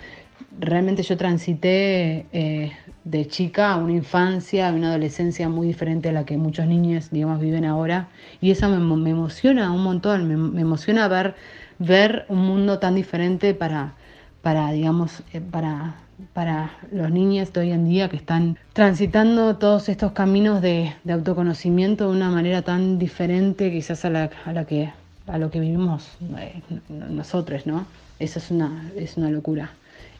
realmente 0.57 1.03
yo 1.03 1.17
transité 1.17 2.25
eh, 2.31 2.71
de 3.03 3.27
chica 3.27 3.73
a 3.73 3.75
una 3.75 3.91
infancia, 3.91 4.69
a 4.69 4.71
una 4.71 4.91
adolescencia 4.91 5.49
muy 5.49 5.67
diferente 5.67 6.07
a 6.07 6.13
la 6.13 6.25
que 6.25 6.37
muchos 6.37 6.67
niños, 6.67 7.11
digamos, 7.11 7.41
viven 7.41 7.65
ahora. 7.65 8.07
Y 8.39 8.51
eso 8.51 8.69
me, 8.69 8.77
emociona 9.09 9.69
un 9.73 9.83
montón, 9.83 10.53
me, 10.53 10.61
emociona 10.61 11.09
ver, 11.09 11.35
ver 11.77 12.25
un 12.29 12.45
mundo 12.45 12.79
tan 12.79 12.95
diferente 12.95 13.53
para, 13.53 13.95
para 14.41 14.71
digamos, 14.71 15.21
eh, 15.33 15.41
para, 15.41 15.95
para 16.33 16.71
los 16.91 17.11
niños 17.11 17.51
de 17.51 17.61
hoy 17.61 17.71
en 17.71 17.85
día 17.85 18.09
que 18.09 18.15
están 18.17 18.57
transitando 18.73 19.57
todos 19.57 19.89
estos 19.89 20.13
caminos 20.13 20.61
de, 20.61 20.93
autoconocimiento 21.09 22.09
de 22.09 22.15
una 22.15 22.29
manera 22.29 22.61
tan 22.61 22.97
diferente 22.99 23.71
quizás 23.71 24.05
a 24.05 24.09
la, 24.09 24.29
a 24.45 24.53
la 24.53 24.65
que 24.65 24.91
a 25.27 25.37
lo 25.37 25.49
que 25.49 25.59
vivimos 25.59 26.07
eh, 26.37 26.61
nosotros, 26.89 27.65
¿no? 27.65 27.85
Eso 28.19 28.39
es 28.39 28.51
una, 28.51 28.91
es 28.95 29.17
una 29.17 29.29
locura 29.31 29.71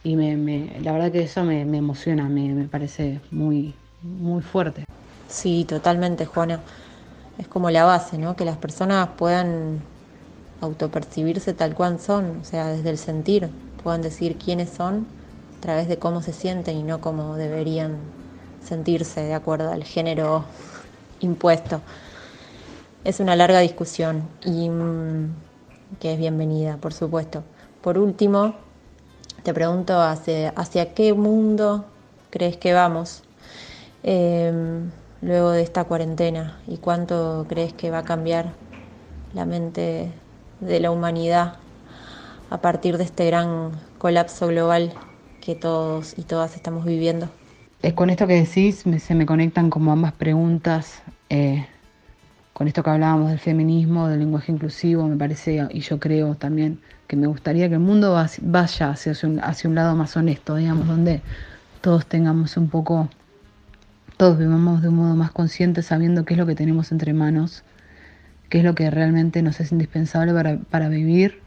y 0.06 0.14
me, 0.14 0.36
me, 0.36 0.70
la 0.82 0.92
verdad 0.92 1.10
que 1.10 1.22
eso 1.22 1.42
me, 1.42 1.64
me 1.64 1.78
emociona, 1.78 2.28
me, 2.28 2.68
parece 2.68 3.20
muy, 3.32 3.74
muy 4.02 4.40
fuerte. 4.40 4.84
Sí, 5.28 5.64
totalmente, 5.68 6.26
Juana. 6.26 6.60
Es 7.38 7.48
como 7.48 7.70
la 7.70 7.84
base, 7.84 8.16
¿no? 8.16 8.36
Que 8.36 8.44
las 8.44 8.56
personas 8.56 9.08
puedan 9.16 9.80
autopercibirse 10.60 11.54
tal 11.54 11.74
cual 11.74 11.98
son, 11.98 12.38
o 12.40 12.44
sea, 12.44 12.68
desde 12.68 12.90
el 12.90 12.98
sentir, 12.98 13.48
puedan 13.82 14.00
decir 14.00 14.36
quiénes 14.36 14.70
son 14.70 15.06
través 15.66 15.88
de 15.88 15.98
cómo 15.98 16.22
se 16.22 16.32
sienten 16.32 16.76
y 16.76 16.84
no 16.84 17.00
cómo 17.00 17.34
deberían 17.34 17.96
sentirse 18.62 19.22
de 19.22 19.34
acuerdo 19.34 19.72
al 19.72 19.82
género 19.82 20.44
impuesto. 21.18 21.80
Es 23.02 23.18
una 23.18 23.34
larga 23.34 23.58
discusión 23.58 24.28
y 24.44 24.70
mm, 24.70 25.34
que 25.98 26.12
es 26.12 26.18
bienvenida, 26.20 26.76
por 26.76 26.94
supuesto. 26.94 27.42
Por 27.82 27.98
último, 27.98 28.54
te 29.42 29.52
pregunto 29.52 30.00
hacia, 30.00 30.50
hacia 30.50 30.94
qué 30.94 31.14
mundo 31.14 31.84
crees 32.30 32.56
que 32.56 32.72
vamos 32.72 33.24
em, 34.04 34.92
luego 35.20 35.50
de 35.50 35.62
esta 35.62 35.82
cuarentena 35.82 36.60
y 36.68 36.76
cuánto 36.76 37.44
crees 37.48 37.72
que 37.72 37.90
va 37.90 37.98
a 37.98 38.04
cambiar 38.04 38.52
la 39.34 39.46
mente 39.46 40.12
de 40.60 40.78
la 40.78 40.92
humanidad 40.92 41.54
a 42.50 42.58
partir 42.58 42.98
de 42.98 43.02
este 43.02 43.26
gran 43.26 43.72
colapso 43.98 44.46
global 44.46 44.94
que 45.46 45.54
todos 45.54 46.18
y 46.18 46.22
todas 46.22 46.56
estamos 46.56 46.84
viviendo. 46.84 47.28
Es 47.80 47.92
con 47.92 48.10
esto 48.10 48.26
que 48.26 48.34
decís, 48.34 48.82
se 48.98 49.14
me 49.14 49.26
conectan 49.26 49.70
como 49.70 49.92
ambas 49.92 50.12
preguntas, 50.12 51.04
eh, 51.30 51.64
con 52.52 52.66
esto 52.66 52.82
que 52.82 52.90
hablábamos 52.90 53.30
del 53.30 53.38
feminismo, 53.38 54.08
del 54.08 54.18
lenguaje 54.18 54.50
inclusivo, 54.50 55.06
me 55.06 55.16
parece, 55.16 55.64
y 55.70 55.80
yo 55.80 56.00
creo 56.00 56.34
también 56.34 56.80
que 57.06 57.14
me 57.14 57.28
gustaría 57.28 57.68
que 57.68 57.74
el 57.74 57.80
mundo 57.80 58.20
vaya 58.40 58.90
hacia 58.90 59.12
un, 59.22 59.38
hacia 59.38 59.70
un 59.70 59.76
lado 59.76 59.94
más 59.94 60.16
honesto, 60.16 60.56
digamos, 60.56 60.88
donde 60.88 61.22
todos 61.80 62.06
tengamos 62.06 62.56
un 62.56 62.68
poco, 62.68 63.08
todos 64.16 64.38
vivamos 64.38 64.82
de 64.82 64.88
un 64.88 64.96
modo 64.96 65.14
más 65.14 65.30
consciente 65.30 65.82
sabiendo 65.82 66.24
qué 66.24 66.34
es 66.34 66.38
lo 66.38 66.46
que 66.46 66.56
tenemos 66.56 66.90
entre 66.90 67.12
manos, 67.12 67.62
qué 68.48 68.58
es 68.58 68.64
lo 68.64 68.74
que 68.74 68.90
realmente 68.90 69.42
nos 69.42 69.60
es 69.60 69.70
indispensable 69.70 70.32
para, 70.32 70.58
para 70.58 70.88
vivir 70.88 71.45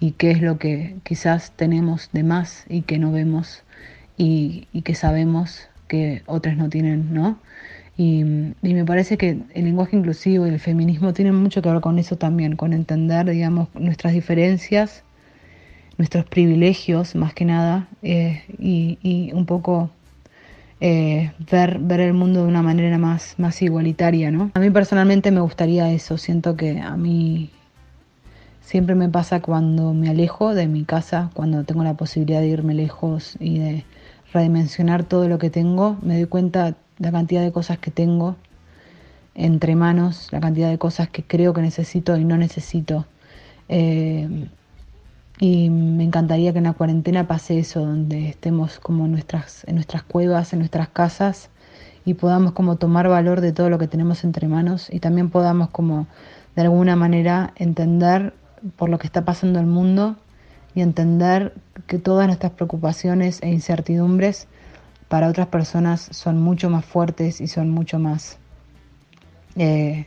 y 0.00 0.12
qué 0.12 0.30
es 0.30 0.42
lo 0.42 0.58
que 0.58 0.96
quizás 1.02 1.52
tenemos 1.52 2.10
de 2.12 2.22
más 2.22 2.64
y 2.68 2.82
que 2.82 2.98
no 2.98 3.12
vemos 3.12 3.62
y, 4.16 4.68
y 4.72 4.82
que 4.82 4.94
sabemos 4.94 5.68
que 5.88 6.22
otras 6.26 6.56
no 6.56 6.68
tienen, 6.68 7.14
¿no? 7.14 7.38
Y, 7.98 8.24
me 8.62 8.84
parece 8.84 9.16
que 9.16 9.38
el 9.54 9.64
lenguaje 9.64 9.96
inclusivo 9.96 10.46
y 10.46 10.50
el 10.50 10.60
feminismo 10.60 11.14
tienen 11.14 11.34
mucho 11.34 11.62
que 11.62 11.70
ver 11.70 11.80
con 11.80 11.98
eso 11.98 12.16
también, 12.16 12.56
con 12.56 12.72
entender, 12.74 13.28
digamos, 13.30 13.68
nuestras 13.74 14.12
diferencias, 14.12 15.02
nuestros 15.96 16.26
privilegios 16.26 17.14
más 17.14 17.32
que 17.32 17.46
nada, 17.46 17.88
eh, 18.02 18.42
y, 18.58 19.30
un 19.32 19.46
poco 19.46 19.90
eh, 20.80 21.32
ver, 21.50 21.78
ver 21.78 22.00
el 22.00 22.12
mundo 22.12 22.42
de 22.42 22.48
una 22.48 22.62
manera 22.62 22.98
más, 22.98 23.34
más 23.38 23.62
igualitaria, 23.62 24.30
¿no? 24.30 24.50
A 24.52 24.60
mí 24.60 24.68
personalmente 24.68 25.30
me 25.30 25.40
gustaría 25.40 25.90
eso, 25.90 26.18
siento 26.18 26.54
que 26.54 26.78
a 26.80 26.96
mí 26.98 27.50
siempre 28.66 28.96
me 28.96 29.08
pasa 29.08 29.40
cuando 29.40 29.94
me 29.94 30.10
alejo 30.10 30.52
de 30.52 30.66
mi 30.66 30.84
casa, 30.84 31.30
cuando 31.34 31.62
tengo 31.62 31.84
la 31.84 31.94
posibilidad 31.94 32.40
de 32.40 32.48
irme 32.48 32.74
lejos 32.74 33.36
y 33.38 33.60
de 33.60 33.84
redimensionar 34.32 35.04
todo 35.04 35.28
lo 35.28 35.38
que 35.38 35.50
tengo, 35.50 35.96
me 36.02 36.16
doy 36.16 36.26
cuenta 36.26 36.74
la 36.98 37.12
cantidad 37.12 37.42
de 37.42 37.52
cosas 37.52 37.78
que 37.78 37.92
tengo 37.92 38.34
entre 39.36 39.76
manos, 39.76 40.32
la 40.32 40.40
cantidad 40.40 40.68
de 40.68 40.78
cosas 40.78 41.08
que 41.08 41.22
creo 41.22 41.54
que 41.54 41.62
necesito 41.62 42.16
y 42.16 42.24
no 42.24 42.36
necesito. 42.36 43.06
Eh, 43.68 44.48
y 45.38 45.70
me 45.70 46.02
encantaría 46.02 46.52
que 46.52 46.58
en 46.58 46.64
la 46.64 46.72
cuarentena 46.72 47.28
pase 47.28 47.60
eso, 47.60 47.86
donde 47.86 48.30
estemos 48.30 48.80
como 48.80 49.04
en 49.04 49.12
nuestras, 49.12 49.62
en 49.68 49.76
nuestras 49.76 50.02
cuevas, 50.02 50.52
en 50.52 50.58
nuestras 50.58 50.88
casas 50.88 51.50
y 52.04 52.14
podamos 52.14 52.50
como 52.50 52.76
tomar 52.76 53.08
valor 53.08 53.40
de 53.40 53.52
todo 53.52 53.70
lo 53.70 53.78
que 53.78 53.86
tenemos 53.86 54.24
entre 54.24 54.48
manos 54.48 54.88
y 54.90 54.98
también 54.98 55.30
podamos 55.30 55.70
como 55.70 56.08
de 56.56 56.62
alguna 56.62 56.96
manera 56.96 57.52
entender 57.54 58.32
por 58.76 58.88
lo 58.88 58.98
que 58.98 59.06
está 59.06 59.24
pasando 59.24 59.60
el 59.60 59.66
mundo 59.66 60.16
y 60.74 60.82
entender 60.82 61.54
que 61.86 61.98
todas 61.98 62.26
nuestras 62.26 62.52
preocupaciones 62.52 63.42
e 63.42 63.48
incertidumbres 63.48 64.46
para 65.08 65.28
otras 65.28 65.46
personas 65.48 66.08
son 66.10 66.40
mucho 66.40 66.68
más 66.68 66.84
fuertes 66.84 67.40
y 67.40 67.46
son 67.46 67.70
mucho 67.70 67.98
más, 67.98 68.38
eh, 69.56 70.06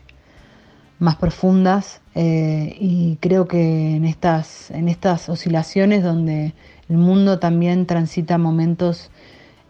más 1.00 1.15
profundas. 1.15 2.02
Eh, 2.15 2.76
y 2.80 3.17
creo 3.22 3.48
que 3.48 3.95
en 3.95 4.06
estas, 4.06 4.72
en 4.72 4.89
estas 4.89 5.30
oscilaciones 5.30 6.04
donde 6.04 6.54
el 6.89 6.98
mundo 6.98 7.39
también 7.39 7.86
transita 7.86 8.38
momentos 8.38 9.10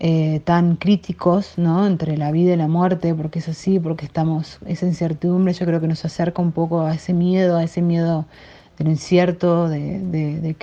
eh, 0.02 0.42
tan 0.46 0.78
críticos, 0.78 1.58
¿no? 1.58 1.86
Entre 1.86 2.18
la 2.18 2.32
vida 2.32 2.54
y 2.54 2.58
la 2.58 2.70
muerte, 2.70 3.14
porque 3.14 3.40
es 3.40 3.50
así, 3.50 3.80
porque 3.80 4.06
estamos, 4.06 4.60
esa 4.66 4.86
incertidumbre 4.86 5.54
yo 5.54 5.66
creo 5.66 5.82
que 5.82 5.88
nos 5.88 6.06
acerca 6.06 6.42
un 6.42 6.54
poco 6.54 6.82
a 6.82 6.94
ese 6.94 7.14
miedo, 7.14 7.58
a 7.58 7.64
ese 7.64 7.82
miedo 7.82 8.26
del 8.80 8.88
incierto, 8.88 9.70
de, 9.70 10.56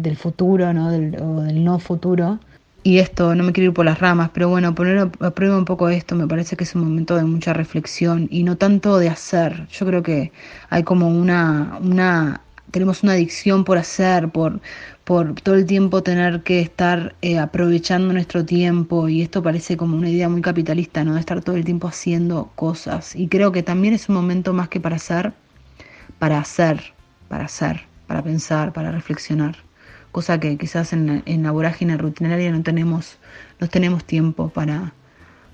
del 0.00 0.16
futuro, 0.16 0.72
¿no? 0.72 0.90
Del, 0.90 1.16
o 1.22 1.42
del 1.42 1.62
no 1.64 1.78
futuro 1.78 2.40
y 2.88 3.00
esto, 3.00 3.34
no 3.34 3.44
me 3.44 3.52
quiero 3.52 3.70
ir 3.70 3.74
por 3.74 3.84
las 3.84 3.98
ramas, 3.98 4.30
pero 4.32 4.48
bueno, 4.48 4.74
poner 4.74 5.10
a 5.20 5.30
prueba 5.32 5.58
un 5.58 5.64
poco 5.64 5.88
esto 5.90 6.14
me 6.14 6.26
parece 6.26 6.56
que 6.56 6.64
es 6.64 6.74
un 6.74 6.84
momento 6.84 7.16
de 7.16 7.24
mucha 7.24 7.52
reflexión 7.52 8.28
y 8.30 8.44
no 8.44 8.56
tanto 8.56 8.98
de 8.98 9.08
hacer. 9.10 9.66
Yo 9.68 9.84
creo 9.84 10.02
que 10.02 10.32
hay 10.70 10.84
como 10.84 11.08
una, 11.08 11.78
una 11.82 12.40
tenemos 12.70 13.02
una 13.02 13.12
adicción 13.12 13.64
por 13.64 13.78
hacer, 13.78 14.30
por, 14.30 14.60
por 15.04 15.34
todo 15.40 15.56
el 15.56 15.66
tiempo 15.66 16.02
tener 16.02 16.42
que 16.44 16.60
estar 16.60 17.14
eh, 17.20 17.38
aprovechando 17.38 18.12
nuestro 18.12 18.44
tiempo 18.44 19.08
y 19.08 19.22
esto 19.22 19.42
parece 19.42 19.76
como 19.76 19.96
una 19.96 20.08
idea 20.08 20.28
muy 20.28 20.40
capitalista, 20.40 21.04
¿no? 21.04 21.14
De 21.14 21.20
estar 21.20 21.42
todo 21.42 21.56
el 21.56 21.64
tiempo 21.64 21.88
haciendo 21.88 22.50
cosas. 22.54 23.14
Y 23.16 23.28
creo 23.28 23.52
que 23.52 23.62
también 23.62 23.94
es 23.94 24.08
un 24.08 24.14
momento 24.14 24.54
más 24.54 24.68
que 24.68 24.80
para 24.80 24.96
hacer, 24.96 25.32
para 26.18 26.38
hacer, 26.38 26.94
para 27.28 27.44
hacer, 27.44 27.82
para 28.06 28.22
pensar, 28.22 28.72
para 28.72 28.90
reflexionar 28.90 29.56
cosa 30.12 30.40
que 30.40 30.56
quizás 30.56 30.92
en, 30.92 31.42
la 31.42 31.50
vorágine 31.50 31.96
rutinaria 31.96 32.50
no 32.50 32.62
tenemos, 32.62 33.18
no 33.60 33.68
tenemos 33.68 34.04
tiempo 34.04 34.48
para, 34.48 34.92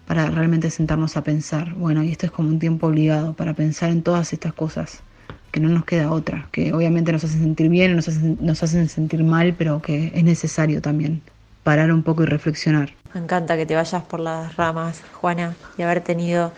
para 0.06 0.30
realmente 0.30 0.70
sentarnos 0.70 1.16
a 1.16 1.22
pensar. 1.22 1.74
Bueno, 1.74 2.02
y 2.02 2.10
esto 2.10 2.26
es 2.26 2.32
como 2.32 2.48
un 2.48 2.58
tiempo 2.58 2.86
obligado 2.86 3.34
para 3.34 3.54
pensar 3.54 3.90
en 3.90 4.02
todas 4.02 4.32
estas 4.32 4.52
cosas, 4.52 5.02
que 5.50 5.60
no 5.60 5.68
nos 5.68 5.84
queda 5.84 6.10
otra, 6.10 6.48
que 6.50 6.72
obviamente 6.72 7.12
nos 7.12 7.24
hacen 7.24 7.40
sentir 7.40 7.68
bien, 7.68 7.96
nos 7.96 8.08
hacen, 8.08 8.38
nos 8.40 8.62
hacen 8.62 8.88
sentir 8.88 9.22
mal, 9.24 9.54
pero 9.56 9.82
que 9.82 10.12
es 10.14 10.24
necesario 10.24 10.80
también 10.80 11.22
parar 11.62 11.92
un 11.92 12.02
poco 12.02 12.22
y 12.22 12.26
reflexionar. 12.26 12.90
Me 13.14 13.20
encanta 13.20 13.56
que 13.56 13.66
te 13.66 13.74
vayas 13.74 14.02
por 14.04 14.20
las 14.20 14.56
ramas, 14.56 15.02
Juana, 15.20 15.54
y 15.78 15.82
haber 15.82 16.00
tenido 16.00 16.52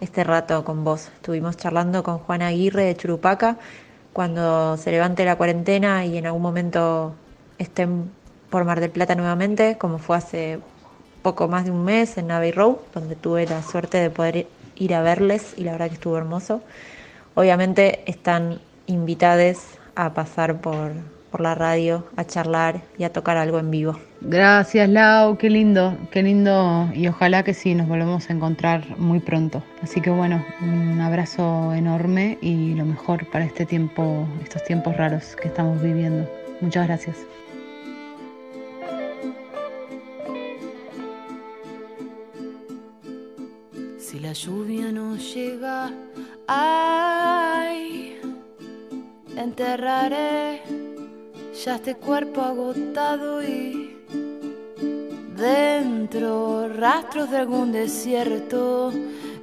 este 0.00 0.24
rato 0.24 0.64
con 0.64 0.84
vos. 0.84 1.08
Estuvimos 1.16 1.56
charlando 1.56 2.02
con 2.02 2.18
Juana 2.18 2.48
Aguirre 2.48 2.84
de 2.84 2.96
Churupaca 2.96 3.58
cuando 4.12 4.76
se 4.76 4.90
levante 4.90 5.24
la 5.24 5.36
cuarentena 5.36 6.04
y 6.04 6.18
en 6.18 6.26
algún 6.26 6.42
momento 6.42 7.14
estén 7.58 8.10
por 8.50 8.64
Mar 8.64 8.80
del 8.80 8.90
Plata 8.90 9.14
nuevamente, 9.14 9.76
como 9.78 9.98
fue 9.98 10.16
hace 10.16 10.60
poco 11.22 11.48
más 11.48 11.64
de 11.64 11.70
un 11.70 11.84
mes 11.84 12.16
en 12.18 12.28
Navy 12.28 12.52
Row, 12.52 12.80
donde 12.94 13.16
tuve 13.16 13.46
la 13.46 13.62
suerte 13.62 13.98
de 13.98 14.10
poder 14.10 14.46
ir 14.76 14.94
a 14.94 15.02
verles 15.02 15.54
y 15.56 15.64
la 15.64 15.72
verdad 15.72 15.88
que 15.88 15.94
estuvo 15.94 16.16
hermoso. 16.16 16.62
Obviamente 17.34 18.02
están 18.10 18.60
invitados 18.86 19.58
a 19.94 20.14
pasar 20.14 20.60
por, 20.60 20.92
por 21.30 21.40
la 21.40 21.54
radio, 21.54 22.06
a 22.16 22.24
charlar 22.24 22.82
y 22.98 23.04
a 23.04 23.12
tocar 23.12 23.36
algo 23.36 23.58
en 23.58 23.70
vivo. 23.70 23.98
Gracias 24.20 24.88
Lau, 24.88 25.38
qué 25.38 25.48
lindo, 25.48 25.96
qué 26.10 26.22
lindo 26.22 26.88
y 26.92 27.06
ojalá 27.08 27.44
que 27.44 27.54
sí, 27.54 27.74
nos 27.74 27.86
volvemos 27.86 28.28
a 28.28 28.32
encontrar 28.32 28.98
muy 28.98 29.20
pronto. 29.20 29.62
Así 29.82 30.00
que 30.00 30.10
bueno, 30.10 30.44
un 30.60 31.00
abrazo 31.00 31.72
enorme 31.72 32.38
y 32.40 32.74
lo 32.74 32.84
mejor 32.84 33.28
para 33.30 33.44
este 33.44 33.64
tiempo, 33.64 34.26
estos 34.42 34.64
tiempos 34.64 34.96
raros 34.96 35.36
que 35.36 35.48
estamos 35.48 35.80
viviendo. 35.80 36.28
Muchas 36.60 36.86
gracias. 36.86 37.16
Si 43.98 44.18
la 44.18 44.32
lluvia 44.32 44.90
no 44.90 45.16
llega, 45.16 45.92
ay, 46.46 48.18
enterraré 49.36 50.87
ya 51.64 51.74
este 51.74 51.94
cuerpo 51.96 52.40
agotado 52.40 53.42
y 53.42 53.96
dentro 55.36 56.68
rastros 56.68 57.30
de 57.30 57.38
algún 57.38 57.72
desierto, 57.72 58.92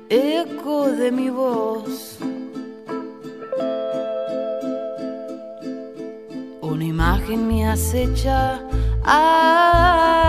eco 0.07 0.87
de 0.87 1.11
mi 1.11 1.29
voz. 1.29 2.17
Una 6.61 6.85
imagen 6.85 7.47
me 7.47 7.67
acecha, 7.67 8.61
ay, 9.03 10.21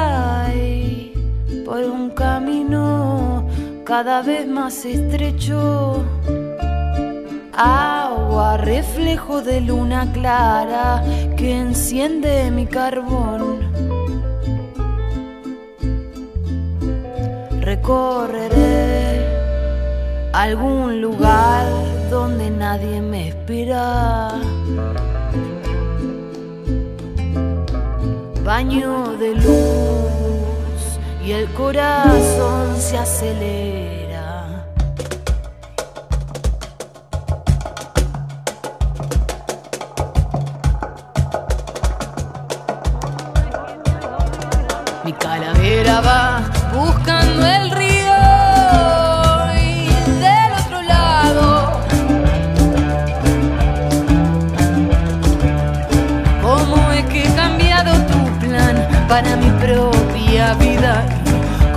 por 1.64 1.85
un 1.85 2.11
camino 2.11 3.46
cada 3.85 4.22
vez 4.22 4.49
más 4.49 4.85
estrecho 4.85 6.05
agua, 7.57 8.57
reflejo 8.57 9.42
de 9.42 9.61
luna 9.61 10.11
clara 10.12 11.03
que 11.37 11.59
enciende 11.59 12.51
mi 12.51 12.66
carbón. 12.66 13.61
Recorreré 17.61 19.27
algún 20.33 21.01
lugar 21.01 21.66
donde 22.11 22.51
nadie 22.51 23.01
me 23.01 23.29
espera. 23.29 24.35
Baño 28.45 29.16
de 29.16 29.35
luz 29.35 30.83
y 31.25 31.33
el 31.33 31.49
corazón 31.55 32.77
se 32.77 32.97
acelera. 32.97 33.86
Buscando 46.75 47.47
el 47.47 47.71
río 47.71 48.13
y 49.57 49.89
del 50.21 50.53
otro 50.61 50.83
lado. 50.83 51.81
¿Cómo 56.43 56.93
es 56.93 57.07
que 57.07 57.23
he 57.23 57.35
cambiado 57.35 57.95
tu 58.07 58.39
plan 58.41 58.87
para 59.09 59.37
mi 59.37 59.51
propia 59.53 60.53
vida? 60.55 61.03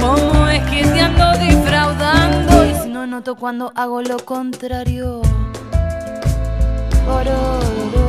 ¿Cómo 0.01 0.47
es 0.49 0.63
que 0.69 0.83
te 0.83 0.99
ando 0.99 1.31
defraudando? 1.37 2.65
Y 2.65 2.73
si 2.83 2.89
no 2.89 3.07
noto 3.07 3.35
cuando 3.35 3.71
hago 3.73 4.01
lo 4.01 4.17
contrario. 4.25 5.21
Ororo. 7.07 7.69
Ay, 7.89 8.08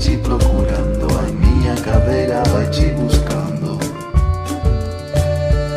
te 0.00 0.16
procurando, 0.16 1.06
a 1.18 1.22
minha 1.32 1.74
caveira 1.82 2.42
vai 2.52 2.66
te 2.70 2.86
buscando. 2.92 3.78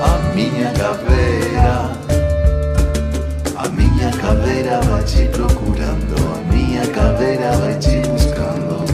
A 0.01 0.17
minha 0.33 0.71
caveira, 0.71 1.91
a 3.57 3.67
minha 3.69 4.11
caveira 4.11 4.79
vai 4.81 5.03
te 5.03 5.25
procurando, 5.27 6.15
a 6.35 6.37
minha 6.53 6.87
caveira 6.87 7.51
vai 7.57 7.77
te 7.79 8.01
buscando. 8.07 8.85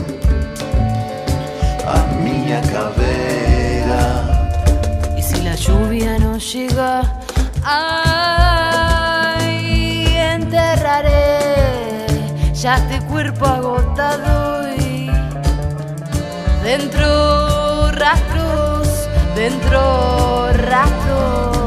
A 1.86 1.98
minha 2.24 2.62
caveira. 2.74 4.02
Y 5.15 5.22
si 5.22 5.42
la 5.42 5.56
lluvia 5.56 6.18
no 6.20 6.38
llega, 6.38 7.04
ay, 7.63 8.48
enterraré 10.34 11.39
ya 12.54 12.76
este 12.76 13.00
cuerpo 13.06 13.46
agotado 13.46 14.68
y 14.78 14.88
dentro 16.70 17.92
rastros, 17.94 19.10
dentro 19.36 20.52
rastros. 20.54 21.59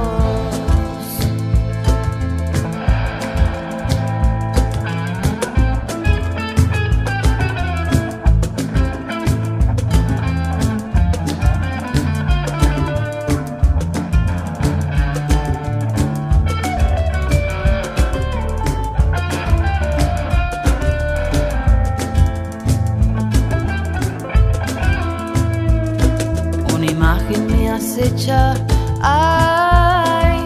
acecha. 27.82 28.54
Ay, 29.02 30.38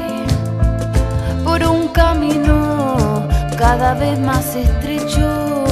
por 1.44 1.62
un 1.62 1.88
camino 1.88 3.28
cada 3.58 3.94
vez 3.94 4.18
más 4.18 4.56
estrecho. 4.56 5.64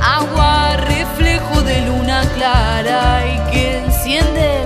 Agua, 0.00 0.76
reflejo 0.76 1.62
de 1.62 1.76
luna 1.86 2.22
clara 2.36 3.26
y 3.26 3.50
que 3.50 3.78
enciende. 3.84 4.59